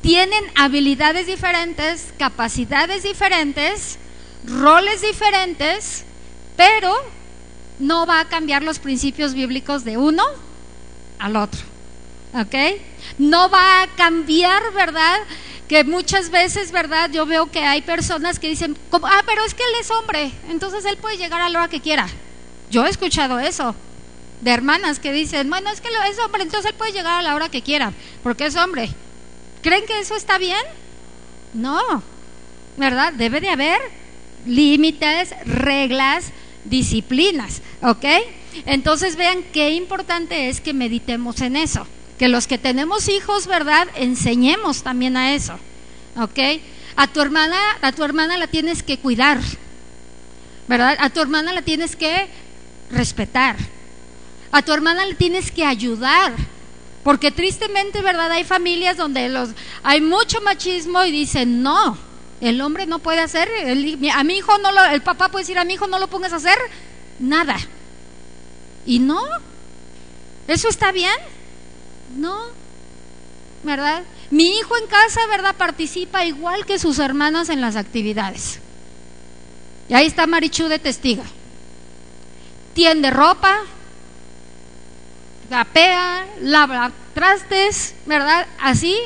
[0.00, 3.98] Tienen habilidades diferentes, capacidades diferentes,
[4.46, 6.04] roles diferentes,
[6.56, 6.94] pero
[7.78, 10.24] no va a cambiar los principios bíblicos de uno
[11.18, 11.60] al otro.
[12.34, 12.54] ¿Ok?
[13.18, 15.18] No va a cambiar, ¿verdad?
[15.68, 17.10] Que muchas veces, ¿verdad?
[17.10, 20.84] Yo veo que hay personas que dicen, ah, pero es que él es hombre, entonces
[20.84, 22.06] él puede llegar a la hora que quiera.
[22.70, 23.74] Yo he escuchado eso
[24.40, 27.34] de hermanas que dicen, bueno, es que es hombre, entonces él puede llegar a la
[27.34, 27.92] hora que quiera,
[28.22, 28.90] porque es hombre.
[29.62, 30.60] ¿Creen que eso está bien?
[31.54, 32.02] No,
[32.76, 33.14] ¿verdad?
[33.14, 33.80] Debe de haber
[34.44, 36.32] límites, reglas,
[36.64, 38.04] disciplinas, ¿ok?
[38.66, 41.86] Entonces vean qué importante es que meditemos en eso
[42.18, 43.88] que los que tenemos hijos, ¿verdad?
[43.96, 45.58] Enseñemos también a eso.
[46.16, 46.38] ¿Ok?
[46.96, 49.40] A tu hermana, a tu hermana la tienes que cuidar.
[50.68, 50.96] ¿Verdad?
[51.00, 52.28] A tu hermana la tienes que
[52.90, 53.56] respetar.
[54.52, 56.32] A tu hermana le tienes que ayudar.
[57.02, 58.30] Porque tristemente, ¿verdad?
[58.30, 59.50] Hay familias donde los
[59.82, 61.98] hay mucho machismo y dicen, "No,
[62.40, 63.50] el hombre no puede hacer,
[64.12, 66.32] a mi hijo no lo, el papá puede decir a mi hijo no lo pongas
[66.32, 66.56] a hacer
[67.18, 67.56] nada."
[68.86, 69.20] Y no.
[70.46, 71.12] ¿Eso está bien?
[72.16, 72.36] No,
[73.62, 74.02] ¿verdad?
[74.30, 75.56] Mi hijo en casa, ¿verdad?
[75.56, 78.60] Participa igual que sus hermanas en las actividades.
[79.88, 81.24] Y ahí está Marichu de testiga.
[82.74, 83.58] Tiende ropa,
[85.50, 88.46] gapea, lava trastes, ¿verdad?
[88.58, 88.96] Así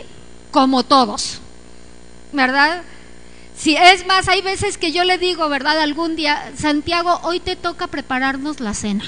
[0.50, 1.40] como todos,
[2.32, 2.82] ¿verdad?
[3.56, 5.80] Si es más, hay veces que yo le digo, ¿verdad?
[5.80, 9.04] Algún día, Santiago, hoy te toca prepararnos la cena.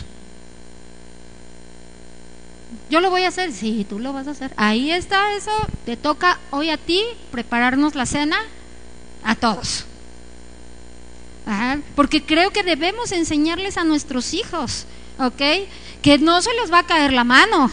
[2.90, 4.52] Yo lo voy a hacer, sí, tú lo vas a hacer.
[4.56, 5.52] Ahí está eso,
[5.86, 7.00] te toca hoy a ti
[7.30, 8.36] prepararnos la cena
[9.22, 9.86] a todos.
[11.94, 14.86] porque creo que debemos enseñarles a nuestros hijos,
[15.18, 15.68] ¿ok?
[16.02, 17.70] Que no se les va a caer la mano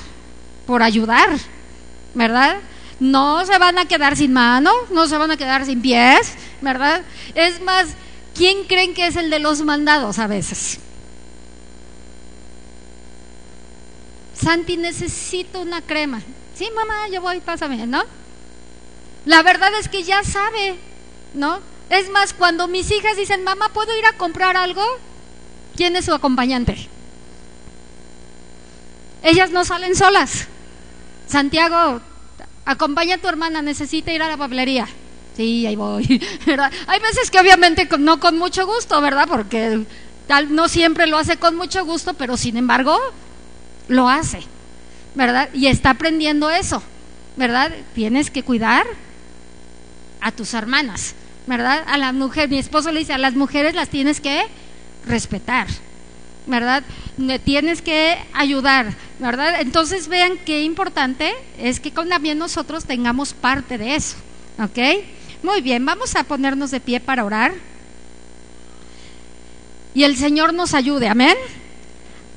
[0.67, 1.29] por ayudar,
[2.13, 2.57] ¿verdad?
[2.99, 7.01] No se van a quedar sin mano, no se van a quedar sin pies, ¿verdad?
[7.33, 7.87] Es más,
[8.35, 10.79] ¿quién creen que es el de los mandados a veces?
[14.41, 16.21] Santi, necesito una crema.
[16.55, 18.03] Sí, mamá, yo voy, pásame, ¿no?
[19.25, 20.75] La verdad es que ya sabe,
[21.33, 21.59] ¿no?
[21.89, 24.83] Es más, cuando mis hijas dicen, mamá, ¿puedo ir a comprar algo?
[25.75, 26.87] ¿Quién es su acompañante?
[29.23, 30.47] Ellas no salen solas.
[31.27, 32.01] Santiago,
[32.65, 34.87] acompaña a tu hermana, necesita ir a la papelería.
[35.35, 36.03] Sí, ahí voy.
[36.87, 39.27] Hay veces que obviamente no con mucho gusto, ¿verdad?
[39.27, 39.85] Porque
[40.27, 42.99] tal no siempre lo hace con mucho gusto, pero sin embargo
[43.87, 44.39] lo hace,
[45.15, 45.49] ¿verdad?
[45.53, 46.81] Y está aprendiendo eso,
[47.35, 47.71] ¿verdad?
[47.95, 48.85] Tienes que cuidar
[50.21, 51.15] a tus hermanas,
[51.45, 51.83] ¿verdad?
[51.87, 54.45] A la mujer, mi esposo le dice, a las mujeres las tienes que
[55.05, 55.67] respetar,
[56.45, 56.83] ¿verdad?
[57.43, 59.61] Tienes que ayudar, ¿verdad?
[59.61, 64.17] Entonces vean qué importante es que también nosotros tengamos parte de eso,
[64.59, 65.05] ¿ok?
[65.43, 67.53] Muy bien, vamos a ponernos de pie para orar.
[69.93, 71.35] Y el Señor nos ayude, amén,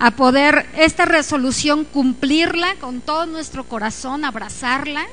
[0.00, 5.06] a poder esta resolución cumplirla con todo nuestro corazón, abrazarla,